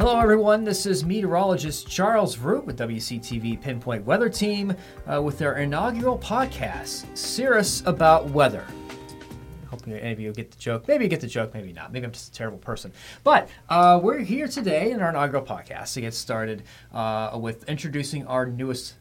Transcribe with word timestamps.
Hello, 0.00 0.18
everyone. 0.18 0.64
This 0.64 0.86
is 0.86 1.04
meteorologist 1.04 1.86
Charles 1.86 2.38
Roop 2.38 2.64
with 2.64 2.78
WCTV 2.78 3.60
Pinpoint 3.60 4.02
Weather 4.06 4.30
Team 4.30 4.74
uh, 5.06 5.20
with 5.20 5.36
their 5.36 5.58
inaugural 5.58 6.16
podcast, 6.16 7.04
Cirrus 7.14 7.82
About 7.84 8.30
Weather. 8.30 8.64
Hoping 9.68 9.92
any 9.92 10.10
of 10.10 10.18
you 10.18 10.32
get 10.32 10.52
the 10.52 10.58
joke. 10.58 10.88
Maybe 10.88 11.04
you 11.04 11.10
get 11.10 11.20
the 11.20 11.26
joke, 11.26 11.52
maybe 11.52 11.74
not. 11.74 11.92
Maybe 11.92 12.06
I'm 12.06 12.12
just 12.12 12.32
a 12.32 12.32
terrible 12.32 12.56
person. 12.56 12.94
But 13.24 13.50
uh, 13.68 14.00
we're 14.02 14.20
here 14.20 14.48
today 14.48 14.90
in 14.90 15.02
our 15.02 15.10
inaugural 15.10 15.44
podcast 15.44 15.92
to 15.92 16.00
get 16.00 16.14
started 16.14 16.62
uh, 16.94 17.38
with 17.38 17.68
introducing 17.68 18.26
our 18.26 18.46
newest 18.46 18.94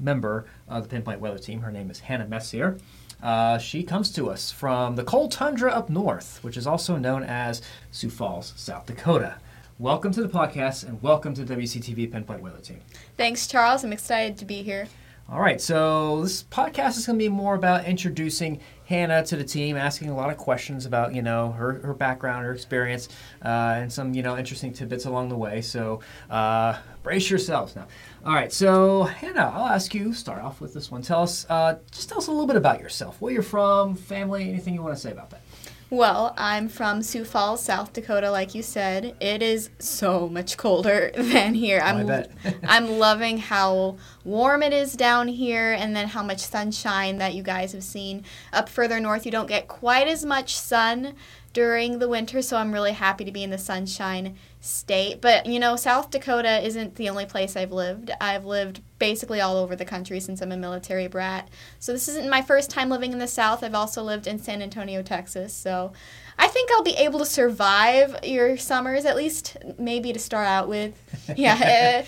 member 0.00 0.46
of 0.68 0.84
the 0.84 0.88
Pinpoint 0.88 1.20
Weather 1.20 1.38
Team. 1.38 1.60
Her 1.60 1.70
name 1.70 1.90
is 1.90 2.00
Hannah 2.00 2.26
Messier. 2.26 2.78
Uh, 3.22 3.58
she 3.58 3.82
comes 3.82 4.10
to 4.12 4.30
us 4.30 4.52
from 4.52 4.96
the 4.96 5.04
cold 5.04 5.32
tundra 5.32 5.70
up 5.70 5.90
north, 5.90 6.42
which 6.42 6.56
is 6.56 6.66
also 6.66 6.96
known 6.96 7.24
as 7.24 7.60
Sioux 7.90 8.08
Falls, 8.08 8.54
South 8.56 8.86
Dakota. 8.86 9.36
Welcome 9.78 10.10
to 10.12 10.22
the 10.22 10.28
podcast 10.30 10.88
and 10.88 11.02
welcome 11.02 11.34
to 11.34 11.44
WCTV 11.44 12.10
Pinpoint 12.10 12.40
Weather 12.40 12.60
Team. 12.60 12.80
Thanks, 13.18 13.46
Charles. 13.46 13.84
I'm 13.84 13.92
excited 13.92 14.38
to 14.38 14.46
be 14.46 14.62
here. 14.62 14.88
All 15.28 15.38
right, 15.38 15.60
so 15.60 16.22
this 16.22 16.44
podcast 16.44 16.96
is 16.96 17.04
going 17.04 17.18
to 17.18 17.22
be 17.22 17.28
more 17.28 17.54
about 17.56 17.84
introducing 17.84 18.60
Hannah 18.86 19.22
to 19.26 19.36
the 19.36 19.44
team, 19.44 19.76
asking 19.76 20.08
a 20.08 20.16
lot 20.16 20.30
of 20.30 20.38
questions 20.38 20.86
about 20.86 21.14
you 21.14 21.20
know 21.20 21.52
her, 21.52 21.80
her 21.80 21.92
background, 21.92 22.46
her 22.46 22.52
experience, 22.52 23.10
uh, 23.44 23.74
and 23.76 23.92
some 23.92 24.14
you 24.14 24.22
know 24.22 24.38
interesting 24.38 24.72
tidbits 24.72 25.04
along 25.04 25.28
the 25.28 25.36
way. 25.36 25.60
So 25.60 26.00
uh, 26.30 26.78
brace 27.02 27.28
yourselves 27.28 27.76
now. 27.76 27.86
All 28.24 28.32
right, 28.32 28.50
so 28.50 29.02
Hannah, 29.02 29.52
I'll 29.54 29.66
ask 29.66 29.94
you 29.94 30.14
start 30.14 30.40
off 30.42 30.62
with 30.62 30.72
this 30.72 30.90
one. 30.90 31.02
Tell 31.02 31.22
us, 31.22 31.44
uh, 31.50 31.76
just 31.90 32.08
tell 32.08 32.16
us 32.16 32.28
a 32.28 32.30
little 32.30 32.46
bit 32.46 32.56
about 32.56 32.80
yourself, 32.80 33.20
where 33.20 33.32
you're 33.32 33.42
from, 33.42 33.94
family, 33.94 34.48
anything 34.48 34.72
you 34.72 34.82
want 34.82 34.94
to 34.94 35.00
say 35.00 35.12
about 35.12 35.28
that. 35.30 35.42
Well, 35.88 36.34
I'm 36.36 36.68
from 36.68 37.00
Sioux 37.00 37.24
Falls, 37.24 37.62
South 37.62 37.92
Dakota, 37.92 38.28
like 38.32 38.56
you 38.56 38.62
said. 38.62 39.14
It 39.20 39.40
is 39.40 39.70
so 39.78 40.28
much 40.28 40.56
colder 40.56 41.12
than 41.16 41.54
here. 41.54 41.80
Oh, 41.80 41.86
I 41.86 41.90
I'm 41.90 42.06
bet. 42.06 42.32
I'm 42.64 42.98
loving 42.98 43.38
how 43.38 43.96
warm 44.24 44.64
it 44.64 44.72
is 44.72 44.94
down 44.94 45.28
here 45.28 45.72
and 45.72 45.94
then 45.94 46.08
how 46.08 46.24
much 46.24 46.40
sunshine 46.40 47.18
that 47.18 47.34
you 47.34 47.44
guys 47.44 47.70
have 47.70 47.84
seen. 47.84 48.24
Up 48.52 48.68
further 48.68 48.98
north, 48.98 49.24
you 49.24 49.30
don't 49.30 49.46
get 49.46 49.68
quite 49.68 50.08
as 50.08 50.24
much 50.24 50.56
sun 50.56 51.14
during 51.56 52.00
the 52.00 52.06
winter, 52.06 52.42
so 52.42 52.58
I'm 52.58 52.70
really 52.70 52.92
happy 52.92 53.24
to 53.24 53.32
be 53.32 53.42
in 53.42 53.48
the 53.48 53.56
sunshine 53.56 54.36
state. 54.60 55.22
But, 55.22 55.46
you 55.46 55.58
know, 55.58 55.74
South 55.74 56.10
Dakota 56.10 56.62
isn't 56.62 56.96
the 56.96 57.08
only 57.08 57.24
place 57.24 57.56
I've 57.56 57.72
lived. 57.72 58.10
I've 58.20 58.44
lived 58.44 58.82
basically 58.98 59.40
all 59.40 59.56
over 59.56 59.74
the 59.74 59.86
country 59.86 60.20
since 60.20 60.42
I'm 60.42 60.52
a 60.52 60.56
military 60.58 61.06
brat. 61.08 61.48
So 61.78 61.94
this 61.94 62.08
isn't 62.08 62.28
my 62.28 62.42
first 62.42 62.68
time 62.68 62.90
living 62.90 63.10
in 63.14 63.20
the 63.20 63.26
South. 63.26 63.64
I've 63.64 63.74
also 63.74 64.02
lived 64.02 64.26
in 64.26 64.38
San 64.38 64.60
Antonio, 64.60 65.00
Texas. 65.00 65.54
So 65.54 65.94
I 66.38 66.46
think 66.48 66.68
I'll 66.72 66.82
be 66.82 66.96
able 66.96 67.20
to 67.20 67.24
survive 67.24 68.18
your 68.22 68.58
summers, 68.58 69.06
at 69.06 69.16
least 69.16 69.56
maybe 69.78 70.12
to 70.12 70.18
start 70.18 70.46
out 70.46 70.68
with. 70.68 70.92
Yeah. 71.38 71.58
eh, 71.62 72.04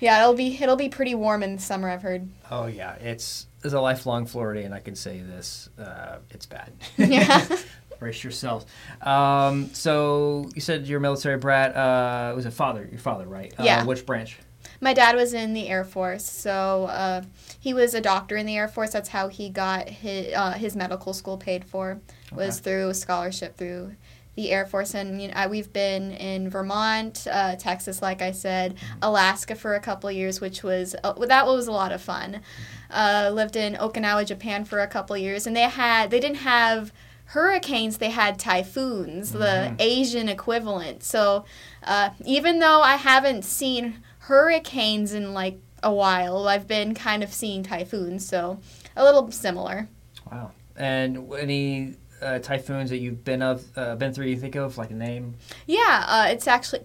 yeah, 0.00 0.20
it'll 0.20 0.34
be 0.34 0.58
it'll 0.60 0.76
be 0.76 0.88
pretty 0.88 1.14
warm 1.14 1.42
in 1.42 1.56
the 1.56 1.62
summer, 1.62 1.88
I've 1.88 2.02
heard. 2.02 2.28
Oh 2.50 2.66
yeah, 2.66 2.94
it's 2.96 3.46
as 3.64 3.72
a 3.72 3.80
lifelong 3.80 4.26
Floridian, 4.26 4.72
I 4.72 4.80
can 4.80 4.96
say 4.96 5.20
this: 5.20 5.70
uh, 5.78 6.18
it's 6.30 6.44
bad. 6.44 6.72
Yeah. 6.98 7.46
Brace 8.02 8.24
yourselves. 8.24 8.66
Um, 9.00 9.70
so 9.74 10.48
you 10.56 10.60
said 10.60 10.88
you're 10.88 10.98
a 10.98 11.00
military 11.00 11.36
brat. 11.38 11.76
Uh, 11.76 12.32
was 12.34 12.46
it 12.46 12.52
father? 12.52 12.88
Your 12.90 12.98
father, 12.98 13.26
right? 13.28 13.54
Uh, 13.56 13.62
Yeah. 13.62 13.84
which 13.84 14.04
branch? 14.04 14.40
My 14.80 14.92
dad 14.92 15.14
was 15.14 15.32
in 15.34 15.52
the 15.54 15.68
Air 15.68 15.84
Force, 15.84 16.24
so 16.28 16.86
uh, 16.86 17.22
he 17.60 17.72
was 17.72 17.94
a 17.94 18.00
doctor 18.00 18.36
in 18.36 18.44
the 18.44 18.56
Air 18.56 18.66
Force. 18.66 18.90
That's 18.90 19.10
how 19.10 19.28
he 19.28 19.50
got 19.50 19.88
his, 19.88 20.34
uh, 20.34 20.54
his 20.54 20.74
medical 20.74 21.12
school 21.12 21.36
paid 21.36 21.64
for, 21.64 22.00
was 22.32 22.56
Okay. 22.58 22.64
through 22.64 22.88
a 22.88 22.94
scholarship 22.94 23.56
through 23.56 23.92
the 24.34 24.50
Air 24.50 24.66
Force. 24.66 24.94
And 24.96 25.22
you 25.22 25.28
know, 25.28 25.34
I- 25.36 25.46
we've 25.46 25.72
been 25.72 26.10
in 26.10 26.50
Vermont, 26.50 27.28
uh, 27.30 27.54
Texas, 27.54 28.02
like 28.02 28.20
I 28.20 28.32
said, 28.32 28.74
Alaska 29.00 29.54
for 29.54 29.76
a 29.76 29.80
couple 29.80 30.08
of 30.08 30.16
years, 30.16 30.40
which 30.40 30.64
was 30.64 30.96
uh, 31.04 31.12
that 31.26 31.46
was 31.46 31.68
a 31.68 31.72
lot 31.72 31.92
of 31.92 32.00
fun. 32.02 32.40
Uh, 32.90 33.30
lived 33.32 33.54
in 33.54 33.74
Okinawa, 33.74 34.26
Japan 34.26 34.64
for 34.64 34.80
a 34.80 34.88
couple 34.88 35.14
of 35.14 35.22
years, 35.22 35.46
and 35.46 35.54
they 35.56 35.62
had 35.62 36.10
they 36.10 36.18
didn't 36.18 36.38
have 36.38 36.92
hurricanes 37.32 37.98
they 37.98 38.10
had 38.10 38.38
typhoons 38.38 39.32
the 39.32 39.74
asian 39.78 40.28
equivalent 40.28 41.02
so 41.02 41.44
uh, 41.84 42.10
even 42.24 42.58
though 42.58 42.80
i 42.82 42.96
haven't 42.96 43.42
seen 43.44 44.02
hurricanes 44.20 45.12
in 45.12 45.32
like 45.32 45.58
a 45.82 45.92
while 45.92 46.46
i've 46.48 46.68
been 46.68 46.94
kind 46.94 47.22
of 47.22 47.32
seeing 47.32 47.62
typhoons 47.62 48.26
so 48.26 48.58
a 48.96 49.02
little 49.02 49.30
similar 49.30 49.88
Wow. 50.30 50.52
And 50.76 51.30
any 51.34 51.94
uh, 52.22 52.38
typhoons 52.38 52.88
that 52.90 52.98
you've 52.98 53.22
been 53.24 53.42
of 53.42 53.64
uh, 53.76 53.96
been 53.96 54.14
through? 54.14 54.26
You 54.26 54.36
think 54.36 54.54
of 54.54 54.78
like 54.78 54.90
a 54.90 54.94
name? 54.94 55.34
yeah 55.66 56.04
uh, 56.08 56.26
it's 56.30 56.46
actually 56.48 56.80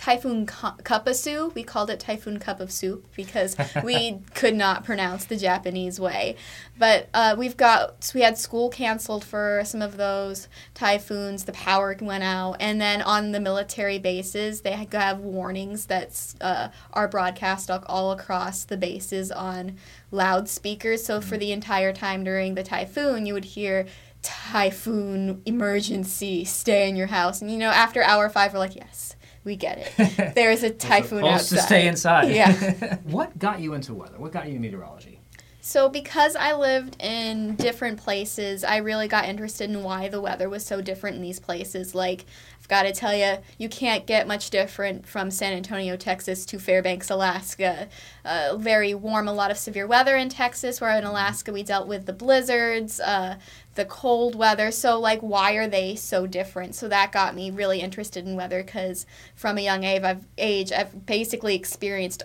typhoon 0.00 0.46
Cup 0.46 1.06
of 1.06 1.14
Soup. 1.14 1.54
we 1.54 1.62
called 1.62 1.90
it 1.90 2.00
typhoon 2.00 2.38
cup 2.38 2.58
of 2.58 2.72
soup 2.72 3.06
because 3.14 3.54
we 3.84 4.20
could 4.34 4.54
not 4.54 4.82
pronounce 4.82 5.26
the 5.26 5.36
japanese 5.36 6.00
way. 6.00 6.36
But 6.78 7.10
uh, 7.12 7.34
we've 7.36 7.58
got 7.58 8.10
we 8.14 8.22
had 8.22 8.38
school 8.38 8.70
canceled 8.70 9.24
for 9.26 9.60
some 9.66 9.82
of 9.82 9.98
those 9.98 10.48
typhoons. 10.72 11.44
The 11.44 11.52
power 11.52 11.94
went 12.00 12.24
out. 12.24 12.56
And 12.60 12.80
then 12.80 13.02
on 13.02 13.32
the 13.32 13.40
military 13.40 13.98
bases 13.98 14.62
they 14.62 14.72
have 14.72 15.18
warnings 15.18 15.84
that 15.86 16.34
uh, 16.40 16.68
are 16.94 17.06
broadcast 17.06 17.70
all- 17.70 17.84
all 17.86 18.12
across 18.12 18.64
the 18.64 18.78
bases 18.78 19.30
on 19.30 19.76
loudspeakers. 20.10 21.04
So 21.04 21.20
for 21.20 21.36
the 21.36 21.52
entire 21.52 21.92
time 21.92 22.24
during 22.24 22.54
the 22.54 22.62
typhoon 22.62 23.26
you 23.26 23.34
would 23.34 23.44
hear 23.44 23.84
typhoon 24.22 25.42
emergency 25.44 26.46
stay 26.46 26.88
in 26.88 26.96
your 26.96 27.08
house. 27.08 27.42
And 27.42 27.50
you 27.50 27.58
know 27.58 27.68
after 27.68 28.02
hour 28.02 28.30
five 28.30 28.54
we're 28.54 28.60
like 28.60 28.76
yes 28.76 29.14
we 29.44 29.56
get 29.56 29.78
it 29.78 30.34
there's 30.34 30.62
a 30.62 30.70
typhoon 30.70 31.18
Supposed 31.20 31.34
outside 31.34 31.56
to 31.56 31.62
stay 31.62 31.88
inside. 31.88 32.30
Yeah. 32.30 32.96
what 33.04 33.38
got 33.38 33.60
you 33.60 33.74
into 33.74 33.94
weather? 33.94 34.18
What 34.18 34.32
got 34.32 34.46
you 34.46 34.50
into 34.50 34.60
meteorology? 34.60 35.20
So, 35.62 35.90
because 35.90 36.36
I 36.36 36.54
lived 36.54 36.96
in 37.02 37.54
different 37.56 37.98
places, 37.98 38.64
I 38.64 38.78
really 38.78 39.08
got 39.08 39.26
interested 39.26 39.68
in 39.68 39.82
why 39.82 40.08
the 40.08 40.20
weather 40.20 40.48
was 40.48 40.64
so 40.64 40.80
different 40.80 41.16
in 41.16 41.22
these 41.22 41.38
places. 41.38 41.94
Like, 41.94 42.24
I've 42.58 42.66
got 42.66 42.84
to 42.84 42.92
tell 42.92 43.14
you, 43.14 43.36
you 43.58 43.68
can't 43.68 44.06
get 44.06 44.26
much 44.26 44.48
different 44.48 45.06
from 45.06 45.30
San 45.30 45.52
Antonio, 45.52 45.96
Texas 45.96 46.46
to 46.46 46.58
Fairbanks, 46.58 47.10
Alaska. 47.10 47.88
Uh, 48.24 48.56
very 48.56 48.94
warm, 48.94 49.28
a 49.28 49.34
lot 49.34 49.50
of 49.50 49.58
severe 49.58 49.86
weather 49.86 50.16
in 50.16 50.30
Texas, 50.30 50.80
where 50.80 50.96
in 50.96 51.04
Alaska 51.04 51.52
we 51.52 51.62
dealt 51.62 51.86
with 51.86 52.06
the 52.06 52.14
blizzards, 52.14 52.98
uh, 52.98 53.36
the 53.80 53.86
cold 53.86 54.34
weather. 54.34 54.70
So, 54.70 55.00
like, 55.00 55.20
why 55.20 55.52
are 55.54 55.66
they 55.66 55.96
so 55.96 56.26
different? 56.26 56.74
So, 56.74 56.86
that 56.88 57.12
got 57.12 57.34
me 57.34 57.50
really 57.50 57.80
interested 57.80 58.26
in 58.26 58.36
weather 58.36 58.62
because 58.62 59.06
from 59.34 59.56
a 59.56 59.62
young 59.62 59.84
age, 59.84 60.02
I've, 60.02 60.26
age, 60.36 60.70
I've 60.70 61.06
basically 61.06 61.54
experienced 61.54 62.22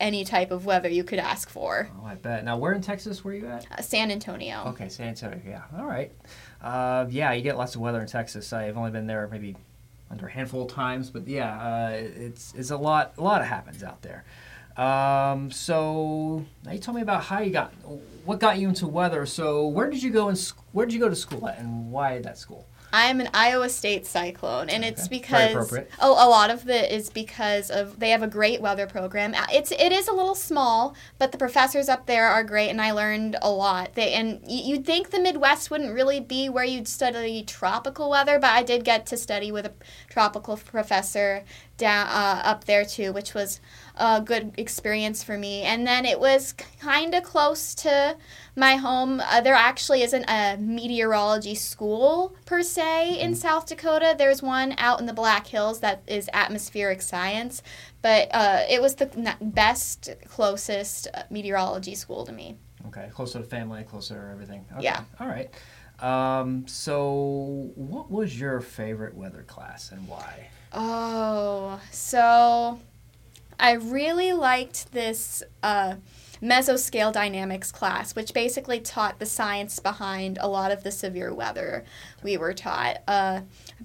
any 0.00 0.24
type 0.24 0.50
of 0.50 0.64
weather 0.64 0.88
you 0.88 1.04
could 1.04 1.18
ask 1.18 1.48
for. 1.48 1.88
Oh, 2.00 2.06
I 2.06 2.14
bet. 2.14 2.44
Now, 2.44 2.56
where 2.56 2.72
in 2.72 2.82
Texas 2.82 3.24
were 3.24 3.34
you 3.34 3.46
at? 3.46 3.66
Uh, 3.70 3.82
San 3.82 4.10
Antonio. 4.10 4.64
Okay, 4.68 4.88
San 4.88 5.08
Antonio. 5.08 5.40
Yeah. 5.46 5.62
All 5.76 5.86
right. 5.86 6.12
Uh, 6.62 7.06
yeah, 7.10 7.32
you 7.32 7.42
get 7.42 7.56
lots 7.56 7.74
of 7.74 7.80
weather 7.80 8.00
in 8.00 8.06
Texas. 8.06 8.52
I've 8.52 8.76
only 8.76 8.90
been 8.90 9.06
there 9.06 9.26
maybe 9.30 9.56
under 10.10 10.26
a 10.26 10.30
handful 10.30 10.62
of 10.62 10.72
times, 10.72 11.10
but 11.10 11.26
yeah, 11.26 11.58
uh, 11.58 11.90
it's 11.92 12.54
it's 12.56 12.70
a 12.70 12.76
lot. 12.76 13.14
A 13.18 13.22
lot 13.22 13.40
of 13.40 13.46
happens 13.48 13.82
out 13.82 14.02
there. 14.02 14.24
Um, 14.78 15.50
so 15.50 16.44
now 16.64 16.72
you 16.72 16.78
told 16.78 16.94
me 16.96 17.02
about 17.02 17.24
how 17.24 17.40
you 17.40 17.50
got, 17.50 17.72
what 18.24 18.38
got 18.38 18.58
you 18.58 18.68
into 18.68 18.86
weather. 18.86 19.26
So 19.26 19.66
where 19.66 19.90
did 19.90 20.02
you 20.02 20.10
go 20.10 20.28
and 20.28 20.52
Where 20.72 20.86
did 20.86 20.94
you 20.94 21.00
go 21.00 21.08
to 21.08 21.16
school 21.16 21.48
at, 21.48 21.58
and 21.58 21.90
why 21.90 22.20
that 22.20 22.38
school? 22.38 22.64
I'm 22.90 23.20
an 23.20 23.28
Iowa 23.34 23.68
State 23.68 24.06
Cyclone, 24.06 24.70
and 24.70 24.82
it's 24.82 25.06
Okay. 25.06 25.18
Very 25.18 25.64
because 25.64 25.86
oh, 26.00 26.12
a 26.12 26.28
lot 26.28 26.50
of 26.50 26.68
it 26.70 26.90
is 26.90 27.10
because 27.10 27.70
of 27.70 28.00
they 28.00 28.10
have 28.10 28.22
a 28.22 28.28
great 28.28 28.62
weather 28.62 28.86
program. 28.86 29.34
Uh, 29.34 29.46
It's 29.52 29.70
it 29.72 29.92
is 29.92 30.08
a 30.08 30.14
little 30.14 30.34
small, 30.34 30.94
but 31.18 31.32
the 31.32 31.38
professors 31.38 31.88
up 31.88 32.06
there 32.06 32.28
are 32.28 32.42
great, 32.42 32.70
and 32.70 32.80
I 32.80 32.92
learned 32.92 33.36
a 33.42 33.50
lot. 33.50 33.94
They 33.94 34.14
and 34.14 34.40
you'd 34.46 34.86
think 34.86 35.10
the 35.10 35.20
Midwest 35.20 35.70
wouldn't 35.70 35.92
really 35.92 36.20
be 36.20 36.48
where 36.48 36.64
you'd 36.64 36.88
study 36.88 37.42
tropical 37.42 38.08
weather, 38.08 38.38
but 38.38 38.50
I 38.50 38.62
did 38.62 38.84
get 38.84 39.04
to 39.06 39.16
study 39.18 39.52
with 39.52 39.66
a 39.66 39.72
tropical 40.08 40.56
professor 40.56 41.44
down 41.76 42.06
uh, 42.08 42.42
up 42.44 42.64
there 42.64 42.84
too, 42.84 43.12
which 43.12 43.34
was 43.34 43.60
a 43.98 44.20
good 44.20 44.54
experience 44.56 45.22
for 45.22 45.36
me. 45.36 45.62
And 45.62 45.86
then 45.86 46.04
it 46.04 46.18
was 46.18 46.54
kind 46.80 47.14
of 47.14 47.24
close 47.24 47.74
to 47.76 48.16
my 48.56 48.76
home. 48.76 49.20
Uh, 49.20 49.40
there 49.40 49.54
actually 49.54 50.02
isn't 50.02 50.24
a 50.28 50.56
meteorology 50.58 51.54
school 51.54 52.34
per 52.46 52.62
se 52.62 53.20
in 53.20 53.34
South 53.34 53.66
Dakota. 53.66 54.14
There's 54.16 54.42
one 54.42 54.74
out 54.78 55.00
in 55.00 55.06
the 55.06 55.12
Black 55.12 55.46
Hills 55.46 55.80
that 55.80 56.02
is 56.06 56.30
atmospheric 56.32 57.02
science, 57.02 57.62
but 58.00 58.28
uh, 58.32 58.62
it 58.68 58.80
was 58.80 58.94
the 58.94 59.36
best, 59.40 60.10
closest 60.28 61.08
uh, 61.12 61.22
meteorology 61.30 61.94
school 61.94 62.24
to 62.24 62.32
me. 62.32 62.56
Okay, 62.86 63.10
closer 63.12 63.40
to 63.40 63.44
family, 63.44 63.82
closer 63.82 64.14
to 64.14 64.30
everything. 64.30 64.64
Okay. 64.74 64.84
Yeah. 64.84 65.02
All 65.20 65.26
right. 65.26 65.50
Um, 66.00 66.66
so 66.68 67.72
what 67.74 68.10
was 68.10 68.38
your 68.38 68.60
favorite 68.60 69.14
weather 69.14 69.42
class 69.42 69.90
and 69.90 70.06
why? 70.06 70.48
Oh, 70.72 71.80
so 71.90 72.78
I 73.58 73.72
really 73.72 74.32
liked 74.32 74.92
this. 74.92 75.42
Uh, 75.62 75.96
mesoscale 76.42 77.12
dynamics 77.12 77.72
class, 77.72 78.14
which 78.14 78.32
basically 78.32 78.80
taught 78.80 79.18
the 79.18 79.26
science 79.26 79.78
behind 79.78 80.38
a 80.40 80.48
lot 80.48 80.70
of 80.70 80.82
the 80.82 80.90
severe 80.90 81.32
weather 81.34 81.84
we 82.22 82.36
were 82.36 82.52
taught. 82.52 82.98
Uh, 83.06 83.40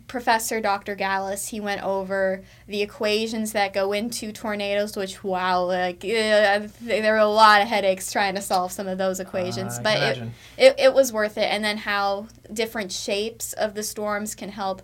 Professor 0.07 0.61
Dr. 0.61 0.95
Gallus, 0.95 1.47
he 1.47 1.59
went 1.59 1.83
over 1.83 2.43
the 2.67 2.81
equations 2.81 3.51
that 3.53 3.73
go 3.73 3.93
into 3.93 4.31
tornadoes, 4.31 4.95
which, 4.95 5.23
wow, 5.23 5.63
like, 5.65 6.03
uh, 6.03 6.67
there 6.81 7.13
were 7.13 7.19
a 7.19 7.27
lot 7.27 7.61
of 7.61 7.67
headaches 7.67 8.11
trying 8.11 8.35
to 8.35 8.41
solve 8.41 8.71
some 8.71 8.87
of 8.87 8.97
those 8.97 9.19
equations. 9.19 9.77
Uh, 9.77 9.81
but 9.83 9.97
it, 9.97 10.23
it, 10.57 10.75
it 10.79 10.93
was 10.93 11.13
worth 11.13 11.37
it. 11.37 11.45
And 11.45 11.63
then 11.63 11.77
how 11.77 12.27
different 12.51 12.91
shapes 12.91 13.53
of 13.53 13.75
the 13.75 13.83
storms 13.83 14.35
can 14.35 14.49
help 14.49 14.81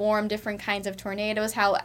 form 0.00 0.28
different 0.28 0.58
kinds 0.58 0.86
of 0.86 0.96
tornadoes. 0.96 1.52
How 1.52 1.76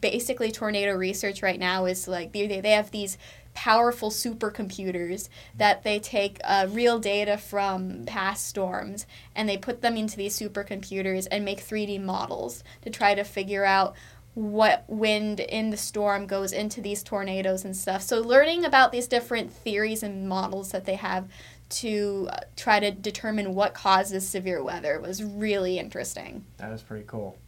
basically 0.00 0.50
tornado 0.50 0.92
research 0.92 1.40
right 1.40 1.60
now 1.60 1.84
is 1.84 2.08
like 2.08 2.32
they, 2.32 2.48
they 2.60 2.72
have 2.72 2.90
these 2.90 3.16
powerful 3.54 4.10
supercomputers 4.10 5.28
that 5.56 5.84
they 5.84 6.00
take 6.00 6.40
uh, 6.42 6.66
real 6.68 6.98
data 6.98 7.38
from 7.38 8.02
past 8.06 8.48
storms 8.48 9.06
and 9.36 9.48
they 9.48 9.56
put 9.56 9.82
them 9.82 9.96
into 9.96 10.16
these 10.16 10.36
supercomputers 10.36 11.28
and 11.30 11.44
make 11.44 11.60
3D 11.60 12.02
models 12.02 12.64
to 12.82 12.90
try 12.90 13.14
to 13.14 13.22
figure 13.22 13.64
out 13.64 13.94
what 14.34 14.84
wind 14.88 15.38
in 15.38 15.70
the 15.70 15.76
storm 15.76 16.26
goes 16.26 16.50
into 16.52 16.80
these 16.80 17.04
tornadoes 17.04 17.64
and 17.64 17.76
stuff. 17.76 18.02
So 18.02 18.20
learning 18.20 18.64
about 18.64 18.90
these 18.90 19.06
different 19.06 19.52
theories 19.52 20.02
and 20.02 20.28
models 20.28 20.72
that 20.72 20.86
they 20.86 20.96
have 20.96 21.28
to 21.68 22.28
uh, 22.32 22.38
try 22.56 22.80
to 22.80 22.90
determine 22.90 23.54
what 23.54 23.74
causes 23.74 24.28
severe 24.28 24.60
weather 24.60 25.00
was 25.00 25.22
really 25.22 25.78
interesting. 25.78 26.44
That 26.56 26.72
is 26.72 26.82
pretty 26.82 27.04
cool. 27.06 27.38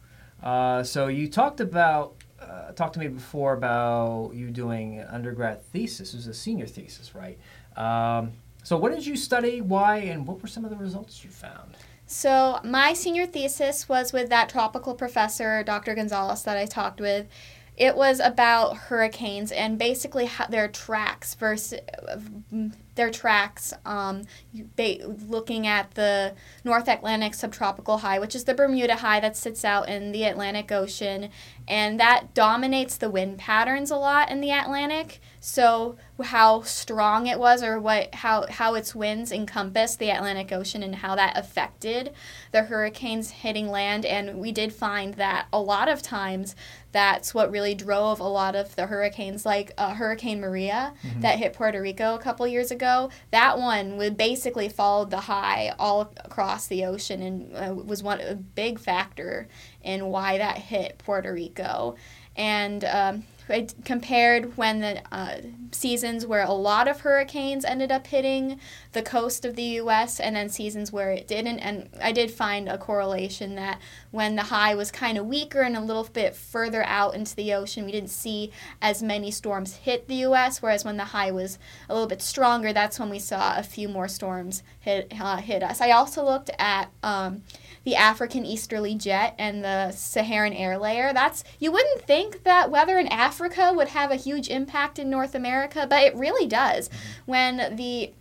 Uh, 0.43 0.83
so 0.83 1.07
you 1.07 1.29
talked 1.29 1.61
about 1.61 2.15
uh, 2.39 2.71
talked 2.73 2.93
to 2.93 2.99
me 2.99 3.07
before 3.07 3.53
about 3.53 4.31
you 4.33 4.51
doing 4.51 5.01
undergrad 5.09 5.63
thesis. 5.67 6.13
It 6.13 6.17
was 6.17 6.27
a 6.27 6.33
senior 6.33 6.67
thesis, 6.67 7.15
right? 7.15 7.39
Um, 7.77 8.33
so 8.63 8.77
what 8.77 8.93
did 8.93 9.05
you 9.05 9.15
study? 9.15 9.61
Why? 9.61 9.97
And 9.97 10.27
what 10.27 10.41
were 10.41 10.47
some 10.47 10.65
of 10.65 10.69
the 10.69 10.77
results 10.77 11.23
you 11.23 11.29
found? 11.29 11.75
So, 12.05 12.59
my 12.63 12.93
senior 12.93 13.25
thesis 13.25 13.87
was 13.87 14.11
with 14.11 14.29
that 14.29 14.49
tropical 14.49 14.93
professor, 14.93 15.63
Dr. 15.63 15.95
Gonzalez, 15.95 16.43
that 16.43 16.57
I 16.57 16.65
talked 16.65 16.99
with. 16.99 17.27
It 17.75 17.95
was 17.95 18.19
about 18.19 18.77
hurricanes 18.77 19.51
and 19.51 19.79
basically 19.79 20.29
their 20.49 20.67
tracks 20.67 21.33
versus 21.33 21.79
their 22.95 23.09
tracks. 23.09 23.73
Um, 23.85 24.23
they 24.75 25.01
looking 25.03 25.67
at 25.67 25.91
the 25.95 26.33
North 26.63 26.87
Atlantic 26.87 27.33
subtropical 27.33 27.99
high, 27.99 28.19
which 28.19 28.35
is 28.35 28.43
the 28.43 28.53
Bermuda 28.53 28.97
high 28.97 29.19
that 29.19 29.35
sits 29.35 29.65
out 29.65 29.89
in 29.89 30.11
the 30.11 30.23
Atlantic 30.23 30.71
Ocean, 30.71 31.29
and 31.67 31.99
that 31.99 32.33
dominates 32.33 32.97
the 32.97 33.09
wind 33.09 33.37
patterns 33.37 33.91
a 33.91 33.97
lot 33.97 34.29
in 34.29 34.41
the 34.41 34.51
Atlantic. 34.51 35.19
So 35.45 35.97
how 36.23 36.61
strong 36.61 37.27
it 37.27 37.37
was, 37.37 37.61
or 37.63 37.77
what 37.77 38.15
how 38.15 38.45
how 38.49 38.75
its 38.75 38.95
winds 38.95 39.29
encompassed 39.29 39.99
the 39.99 40.09
Atlantic 40.09 40.53
Ocean, 40.53 40.81
and 40.81 40.95
how 40.95 41.15
that 41.15 41.37
affected 41.37 42.13
the 42.53 42.63
hurricanes 42.63 43.29
hitting 43.29 43.67
land. 43.67 44.05
And 44.05 44.39
we 44.39 44.53
did 44.53 44.71
find 44.71 45.15
that 45.15 45.47
a 45.51 45.59
lot 45.59 45.89
of 45.89 46.01
times 46.01 46.55
that's 46.93 47.33
what 47.33 47.51
really 47.51 47.75
drove 47.75 48.21
a 48.21 48.23
lot 48.23 48.55
of 48.55 48.73
the 48.77 48.85
hurricanes, 48.85 49.45
like 49.45 49.73
uh, 49.77 49.95
Hurricane 49.95 50.39
Maria 50.39 50.93
Mm-hmm. 51.03 51.21
that 51.21 51.39
hit 51.39 51.51
Puerto 51.53 51.81
Rico 51.81 52.15
a 52.15 52.19
couple 52.19 52.47
years 52.47 52.71
ago. 52.71 53.09
That 53.31 53.57
one 53.57 53.97
would 53.97 54.15
basically 54.15 54.69
followed 54.69 55.09
the 55.09 55.21
high 55.21 55.73
all 55.77 56.13
across 56.23 56.67
the 56.67 56.85
ocean 56.85 57.21
and 57.21 57.55
uh, 57.55 57.73
was 57.73 58.01
one 58.01 58.21
a 58.21 58.35
big 58.35 58.79
factor 58.79 59.49
in 59.81 60.05
why 60.05 60.37
that 60.37 60.57
hit 60.57 60.99
Puerto 60.99 61.33
Rico. 61.33 61.95
And 62.35 62.85
um, 62.85 63.23
Compared 63.83 64.57
when 64.57 64.79
the 64.79 65.01
uh, 65.11 65.37
seasons 65.71 66.25
where 66.25 66.43
a 66.43 66.53
lot 66.53 66.87
of 66.87 67.01
hurricanes 67.01 67.65
ended 67.65 67.91
up 67.91 68.07
hitting 68.07 68.59
the 68.93 69.01
coast 69.01 69.45
of 69.45 69.55
the 69.55 69.63
U.S. 69.63 70.19
and 70.19 70.35
then 70.35 70.49
seasons 70.49 70.91
where 70.91 71.11
it 71.11 71.27
didn't. 71.27 71.59
And 71.59 71.89
I 72.01 72.11
did 72.11 72.31
find 72.31 72.69
a 72.69 72.77
correlation 72.77 73.55
that 73.55 73.79
when 74.11 74.35
the 74.35 74.43
high 74.43 74.75
was 74.75 74.91
kind 74.91 75.17
of 75.17 75.25
weaker 75.25 75.61
and 75.61 75.75
a 75.75 75.81
little 75.81 76.03
bit 76.05 76.35
further 76.35 76.83
out 76.83 77.15
into 77.15 77.35
the 77.35 77.53
ocean, 77.53 77.85
we 77.85 77.91
didn't 77.91 78.09
see 78.09 78.51
as 78.81 79.03
many 79.03 79.31
storms 79.31 79.75
hit 79.77 80.07
the 80.07 80.15
U.S. 80.15 80.61
Whereas 80.61 80.85
when 80.85 80.97
the 80.97 81.05
high 81.05 81.31
was 81.31 81.59
a 81.89 81.93
little 81.93 82.07
bit 82.07 82.21
stronger, 82.21 82.71
that's 82.71 82.99
when 82.99 83.09
we 83.09 83.19
saw 83.19 83.57
a 83.57 83.63
few 83.63 83.89
more 83.89 84.07
storms 84.07 84.63
hit 84.79 85.13
uh, 85.19 85.37
hit 85.37 85.63
us. 85.63 85.81
I 85.81 85.91
also 85.91 86.23
looked 86.23 86.49
at. 86.57 86.89
Um, 87.01 87.43
the 87.83 87.95
African 87.95 88.45
easterly 88.45 88.95
jet 88.95 89.35
and 89.37 89.63
the 89.63 89.91
Saharan 89.91 90.53
air 90.53 90.77
layer. 90.77 91.13
That's 91.13 91.43
you 91.59 91.71
wouldn't 91.71 92.01
think 92.01 92.43
that 92.43 92.71
weather 92.71 92.97
in 92.97 93.07
Africa 93.07 93.73
would 93.75 93.89
have 93.89 94.11
a 94.11 94.15
huge 94.15 94.49
impact 94.49 94.99
in 94.99 95.09
North 95.09 95.35
America, 95.35 95.85
but 95.89 96.03
it 96.03 96.15
really 96.15 96.47
does. 96.47 96.89
When 97.25 97.75
the 97.75 98.13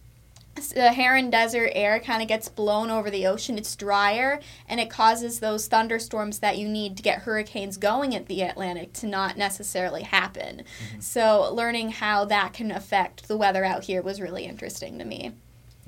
Saharan 0.63 1.31
desert 1.31 1.73
air 1.75 2.01
kind 2.01 2.23
of 2.23 2.29
gets 2.29 2.49
blown 2.49 2.91
over 2.91 3.11
the 3.11 3.27
ocean, 3.27 3.59
it's 3.59 3.75
drier 3.77 4.41
and 4.69 4.81
it 4.81 4.91
causes 4.91 5.41
those 5.41 5.67
thunderstorms 5.67 6.39
that 6.41 6.59
you 6.59 6.69
need 6.69 6.97
to 6.97 7.03
get 7.03 7.21
hurricanes 7.21 7.77
going 7.77 8.15
at 8.15 8.27
the 8.27 8.43
Atlantic 8.43 8.93
to 8.95 9.07
not 9.07 9.37
necessarily 9.37 10.03
happen. 10.03 10.63
So, 11.01 11.53
learning 11.53 11.91
how 11.93 12.25
that 12.27 12.53
can 12.53 12.71
affect 12.71 13.29
the 13.29 13.37
weather 13.37 13.65
out 13.65 13.85
here 13.85 14.03
was 14.03 14.21
really 14.21 14.45
interesting 14.45 14.99
to 14.99 15.05
me. 15.05 15.33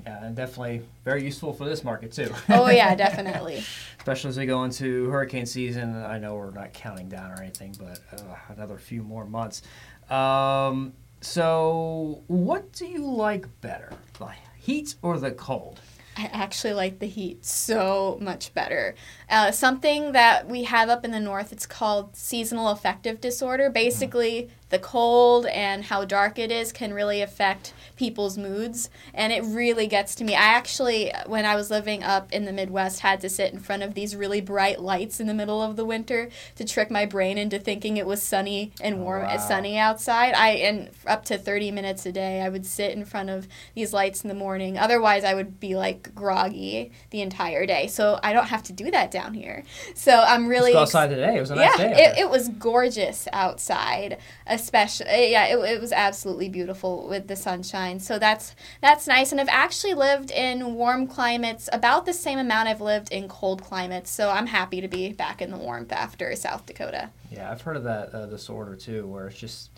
Yeah, 0.05 0.23
and 0.23 0.35
definitely 0.35 0.83
very 1.03 1.23
useful 1.23 1.51
for 1.51 1.65
this 1.65 1.83
market 1.83 2.11
too. 2.11 2.31
Oh, 2.49 2.69
yeah, 2.69 2.93
definitely. 3.07 3.63
Especially 3.97 4.29
as 4.29 4.37
we 4.37 4.45
go 4.45 4.63
into 4.63 5.09
hurricane 5.09 5.47
season. 5.47 5.95
I 5.95 6.19
know 6.19 6.35
we're 6.35 6.51
not 6.51 6.73
counting 6.73 7.09
down 7.09 7.31
or 7.31 7.41
anything, 7.41 7.75
but 7.79 7.99
uh, 8.13 8.35
another 8.49 8.77
few 8.77 9.01
more 9.01 9.25
months. 9.25 9.63
Um, 10.09 10.93
so, 11.21 12.21
what 12.27 12.71
do 12.73 12.85
you 12.85 13.03
like 13.03 13.47
better, 13.61 13.91
the 14.19 14.25
heat 14.65 14.95
or 15.03 15.19
the 15.19 15.29
cold? 15.29 15.79
I 16.17 16.29
actually 16.31 16.73
like 16.73 16.99
the 16.99 17.07
heat 17.07 17.43
so 17.45 18.17
much 18.21 18.53
better. 18.53 18.95
Uh, 19.29 19.51
something 19.51 20.13
that 20.13 20.47
we 20.47 20.63
have 20.63 20.87
up 20.87 21.03
in 21.03 21.11
the 21.11 21.19
north, 21.19 21.51
it's 21.51 21.65
called 21.65 22.15
seasonal 22.15 22.69
affective 22.69 23.19
disorder. 23.19 23.69
Basically, 23.69 24.49
the 24.69 24.79
cold 24.79 25.45
and 25.45 25.83
how 25.83 26.05
dark 26.05 26.39
it 26.39 26.51
is 26.51 26.71
can 26.71 26.93
really 26.93 27.21
affect 27.21 27.73
people's 27.95 28.37
moods, 28.37 28.89
and 29.13 29.31
it 29.31 29.43
really 29.43 29.87
gets 29.87 30.15
to 30.15 30.23
me. 30.23 30.35
I 30.35 30.39
actually, 30.39 31.11
when 31.27 31.45
I 31.45 31.55
was 31.55 31.69
living 31.69 32.03
up 32.03 32.31
in 32.31 32.45
the 32.45 32.51
Midwest, 32.51 33.01
had 33.01 33.21
to 33.21 33.29
sit 33.29 33.53
in 33.53 33.59
front 33.59 33.83
of 33.83 33.93
these 33.93 34.15
really 34.15 34.41
bright 34.41 34.81
lights 34.81 35.19
in 35.19 35.27
the 35.27 35.33
middle 35.33 35.61
of 35.61 35.75
the 35.75 35.85
winter 35.85 36.29
to 36.55 36.65
trick 36.65 36.89
my 36.89 37.05
brain 37.05 37.37
into 37.37 37.59
thinking 37.59 37.97
it 37.97 38.07
was 38.07 38.23
sunny 38.23 38.71
and 38.81 39.01
warm, 39.01 39.23
wow. 39.23 39.37
sunny 39.37 39.77
outside. 39.77 40.33
I 40.33 40.51
and 40.51 40.89
up 41.05 41.25
to 41.25 41.37
thirty 41.37 41.71
minutes 41.71 42.05
a 42.05 42.11
day, 42.11 42.41
I 42.41 42.49
would 42.49 42.65
sit 42.65 42.91
in 42.91 43.05
front 43.05 43.29
of 43.29 43.47
these 43.75 43.93
lights 43.93 44.23
in 44.23 44.29
the 44.29 44.33
morning. 44.33 44.77
Otherwise, 44.77 45.23
I 45.23 45.35
would 45.35 45.59
be 45.59 45.75
like 45.75 46.04
groggy 46.13 46.91
the 47.09 47.21
entire 47.21 47.65
day. 47.65 47.87
So 47.87 48.19
I 48.21 48.33
don't 48.33 48.47
have 48.47 48.63
to 48.63 48.73
do 48.73 48.91
that 48.91 49.11
down 49.11 49.33
here. 49.33 49.63
So 49.93 50.11
I'm 50.11 50.47
really 50.47 50.73
Let's 50.73 50.75
go 50.75 50.81
ex- 50.81 50.95
outside 50.95 51.15
today. 51.15 51.37
It 51.37 51.39
was 51.39 51.51
a 51.51 51.55
nice 51.55 51.79
yeah, 51.79 51.87
day. 51.87 52.03
it, 52.03 52.19
it 52.19 52.29
was 52.29 52.49
gorgeous 52.49 53.27
outside, 53.33 54.17
especially 54.47 55.31
yeah, 55.31 55.45
it, 55.45 55.57
it 55.57 55.81
was 55.81 55.91
absolutely 55.91 56.49
beautiful 56.49 57.07
with 57.07 57.27
the 57.27 57.35
sunshine. 57.35 57.99
So 57.99 58.19
that's 58.19 58.55
that's 58.81 59.07
nice. 59.07 59.31
And 59.31 59.41
I've 59.41 59.49
actually 59.49 59.93
lived 59.93 60.31
in 60.31 60.75
warm 60.75 61.07
climates 61.07 61.69
about 61.71 62.05
the 62.05 62.13
same 62.13 62.39
amount 62.39 62.67
I've 62.67 62.81
lived 62.81 63.11
in 63.11 63.27
cold 63.27 63.63
climates. 63.63 64.09
So 64.11 64.29
I'm 64.29 64.47
happy 64.47 64.81
to 64.81 64.87
be 64.87 65.13
back 65.13 65.41
in 65.41 65.51
the 65.51 65.57
warmth 65.57 65.91
after 65.91 66.35
South 66.35 66.65
Dakota. 66.65 67.09
Yeah, 67.31 67.51
I've 67.51 67.61
heard 67.61 67.77
of 67.77 67.83
that 67.83 68.13
uh, 68.13 68.25
disorder 68.27 68.75
too, 68.75 69.07
where 69.07 69.27
it's 69.27 69.39
just 69.39 69.69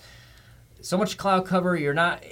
so 0.82 0.98
much 0.98 1.18
cloud 1.18 1.46
cover. 1.46 1.76
You're 1.76 1.94
not. 1.94 2.24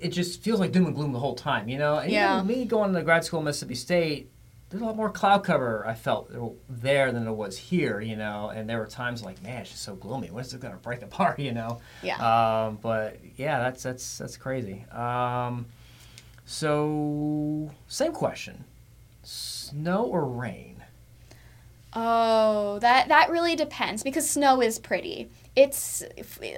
It 0.00 0.08
just 0.08 0.42
feels 0.42 0.58
like 0.60 0.72
doom 0.72 0.86
and 0.86 0.94
gloom 0.94 1.12
the 1.12 1.18
whole 1.18 1.34
time, 1.34 1.68
you 1.68 1.78
know. 1.78 1.98
And 1.98 2.10
Yeah. 2.10 2.36
Even 2.36 2.46
me 2.46 2.64
going 2.64 2.92
to 2.94 3.02
grad 3.02 3.24
school 3.24 3.40
in 3.40 3.44
Mississippi 3.44 3.74
State, 3.74 4.30
there's 4.70 4.82
a 4.82 4.86
lot 4.86 4.96
more 4.96 5.10
cloud 5.10 5.44
cover. 5.44 5.84
I 5.86 5.94
felt 5.94 6.30
there 6.68 7.12
than 7.12 7.24
there 7.24 7.32
was 7.32 7.58
here, 7.58 8.00
you 8.00 8.16
know. 8.16 8.50
And 8.54 8.68
there 8.68 8.78
were 8.78 8.86
times 8.86 9.22
like, 9.22 9.42
man, 9.42 9.62
it's 9.62 9.70
just 9.70 9.82
so 9.82 9.94
gloomy. 9.94 10.28
When's 10.28 10.54
it 10.54 10.60
gonna 10.60 10.76
break 10.76 11.02
apart, 11.10 11.38
you 11.38 11.52
know? 11.52 11.80
Yeah. 12.02 12.16
Um, 12.66 12.78
but 12.80 13.18
yeah, 13.36 13.58
that's 13.58 13.82
that's 13.82 14.18
that's 14.18 14.36
crazy. 14.36 14.84
Um, 14.90 15.66
so 16.46 17.70
same 17.88 18.12
question: 18.12 18.64
snow 19.22 20.04
or 20.04 20.24
rain? 20.24 20.82
Oh, 21.92 22.78
that 22.78 23.08
that 23.08 23.30
really 23.30 23.56
depends 23.56 24.02
because 24.02 24.28
snow 24.28 24.60
is 24.62 24.78
pretty. 24.78 25.28
It's 25.56 26.04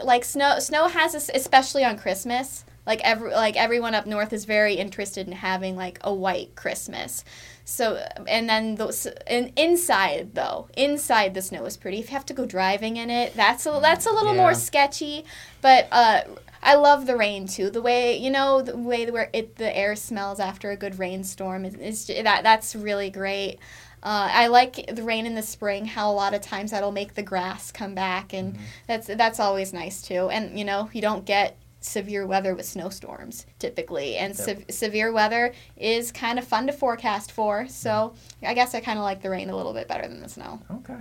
like 0.05 0.25
snow. 0.25 0.59
Snow 0.59 0.89
has, 0.89 1.31
especially 1.33 1.85
on 1.85 1.99
Christmas. 1.99 2.65
Like 2.87 3.01
every 3.03 3.31
like 3.31 3.57
everyone 3.57 3.95
up 3.95 4.07
north 4.07 4.33
is 4.33 4.45
very 4.45 4.75
interested 4.75 5.27
in 5.27 5.35
having 5.35 5.77
like 5.77 5.99
a 6.03 6.13
white 6.13 6.57
Christmas. 6.57 7.25
So 7.65 8.05
and 8.27 8.49
then 8.49 8.75
those 8.75 9.07
and 9.27 9.53
inside 9.57 10.35
though, 10.35 10.69
inside 10.77 11.35
the 11.35 11.43
snow 11.43 11.65
is 11.65 11.77
pretty. 11.77 12.01
If 12.01 12.07
you 12.07 12.13
have 12.13 12.27
to 12.27 12.35
go 12.35 12.45
driving 12.45 12.97
in 12.97 13.09
it, 13.09 13.35
that's 13.35 13.67
a 13.67 13.79
that's 13.81 14.07
a 14.07 14.11
little 14.11 14.35
more 14.35 14.55
sketchy. 14.55 15.25
But 15.61 15.87
uh, 15.93 16.23
I 16.61 16.75
love 16.75 17.07
the 17.07 17.17
rain 17.17 17.47
too. 17.47 17.71
The 17.71 17.83
way 17.83 18.17
you 18.17 18.31
know 18.31 18.63
the 18.63 18.77
way 18.77 19.09
where 19.11 19.31
it 19.33 19.57
the 19.57 19.77
air 19.77 19.95
smells 19.95 20.41
after 20.41 20.71
a 20.71 20.77
good 20.77 20.99
rainstorm 20.99 21.65
is, 21.65 21.75
is 21.75 22.07
that 22.07 22.43
that's 22.43 22.75
really 22.75 23.11
great. 23.11 23.59
Uh, 24.03 24.29
I 24.33 24.49
like 24.49 24.93
the 24.93 25.05
rain 25.05 25.27
in 25.27 25.37
the 25.37 25.43
spring. 25.43 25.87
How 25.87 26.11
a 26.11 26.13
lot 26.13 26.35
of 26.35 26.41
times 26.41 26.73
that'll 26.73 26.91
make 26.91 27.15
the 27.15 27.23
grass 27.23 27.71
come 27.71 27.95
back, 27.95 28.33
and 28.33 28.59
that's 28.89 29.07
that's 29.07 29.39
always 29.39 29.73
nice 29.73 30.03
too. 30.03 30.29
And 30.31 30.59
you 30.59 30.65
know 30.65 30.91
you 30.93 31.01
don't 31.01 31.25
get 31.25 31.57
severe 31.85 32.27
weather 32.27 32.55
with 32.55 32.67
snowstorms 32.67 33.47
typically, 33.59 34.17
and 34.17 34.37
se- 34.37 34.65
severe 34.71 35.13
weather 35.13 35.53
is 35.77 36.13
kind 36.13 36.39
of 36.39 36.45
fun 36.47 36.67
to 36.67 36.73
forecast 36.73 37.33
for. 37.33 37.67
So 37.69 38.15
I 38.43 38.55
guess 38.55 38.75
I 38.75 38.81
kind 38.81 38.99
of 38.99 39.05
like 39.05 39.23
the 39.23 39.31
rain 39.31 39.51
a 39.51 39.57
little 39.57 39.73
bit 39.73 39.89
better 39.89 40.09
than 40.09 40.21
the 40.21 40.29
snow. 40.29 40.61
Okay. 40.71 40.99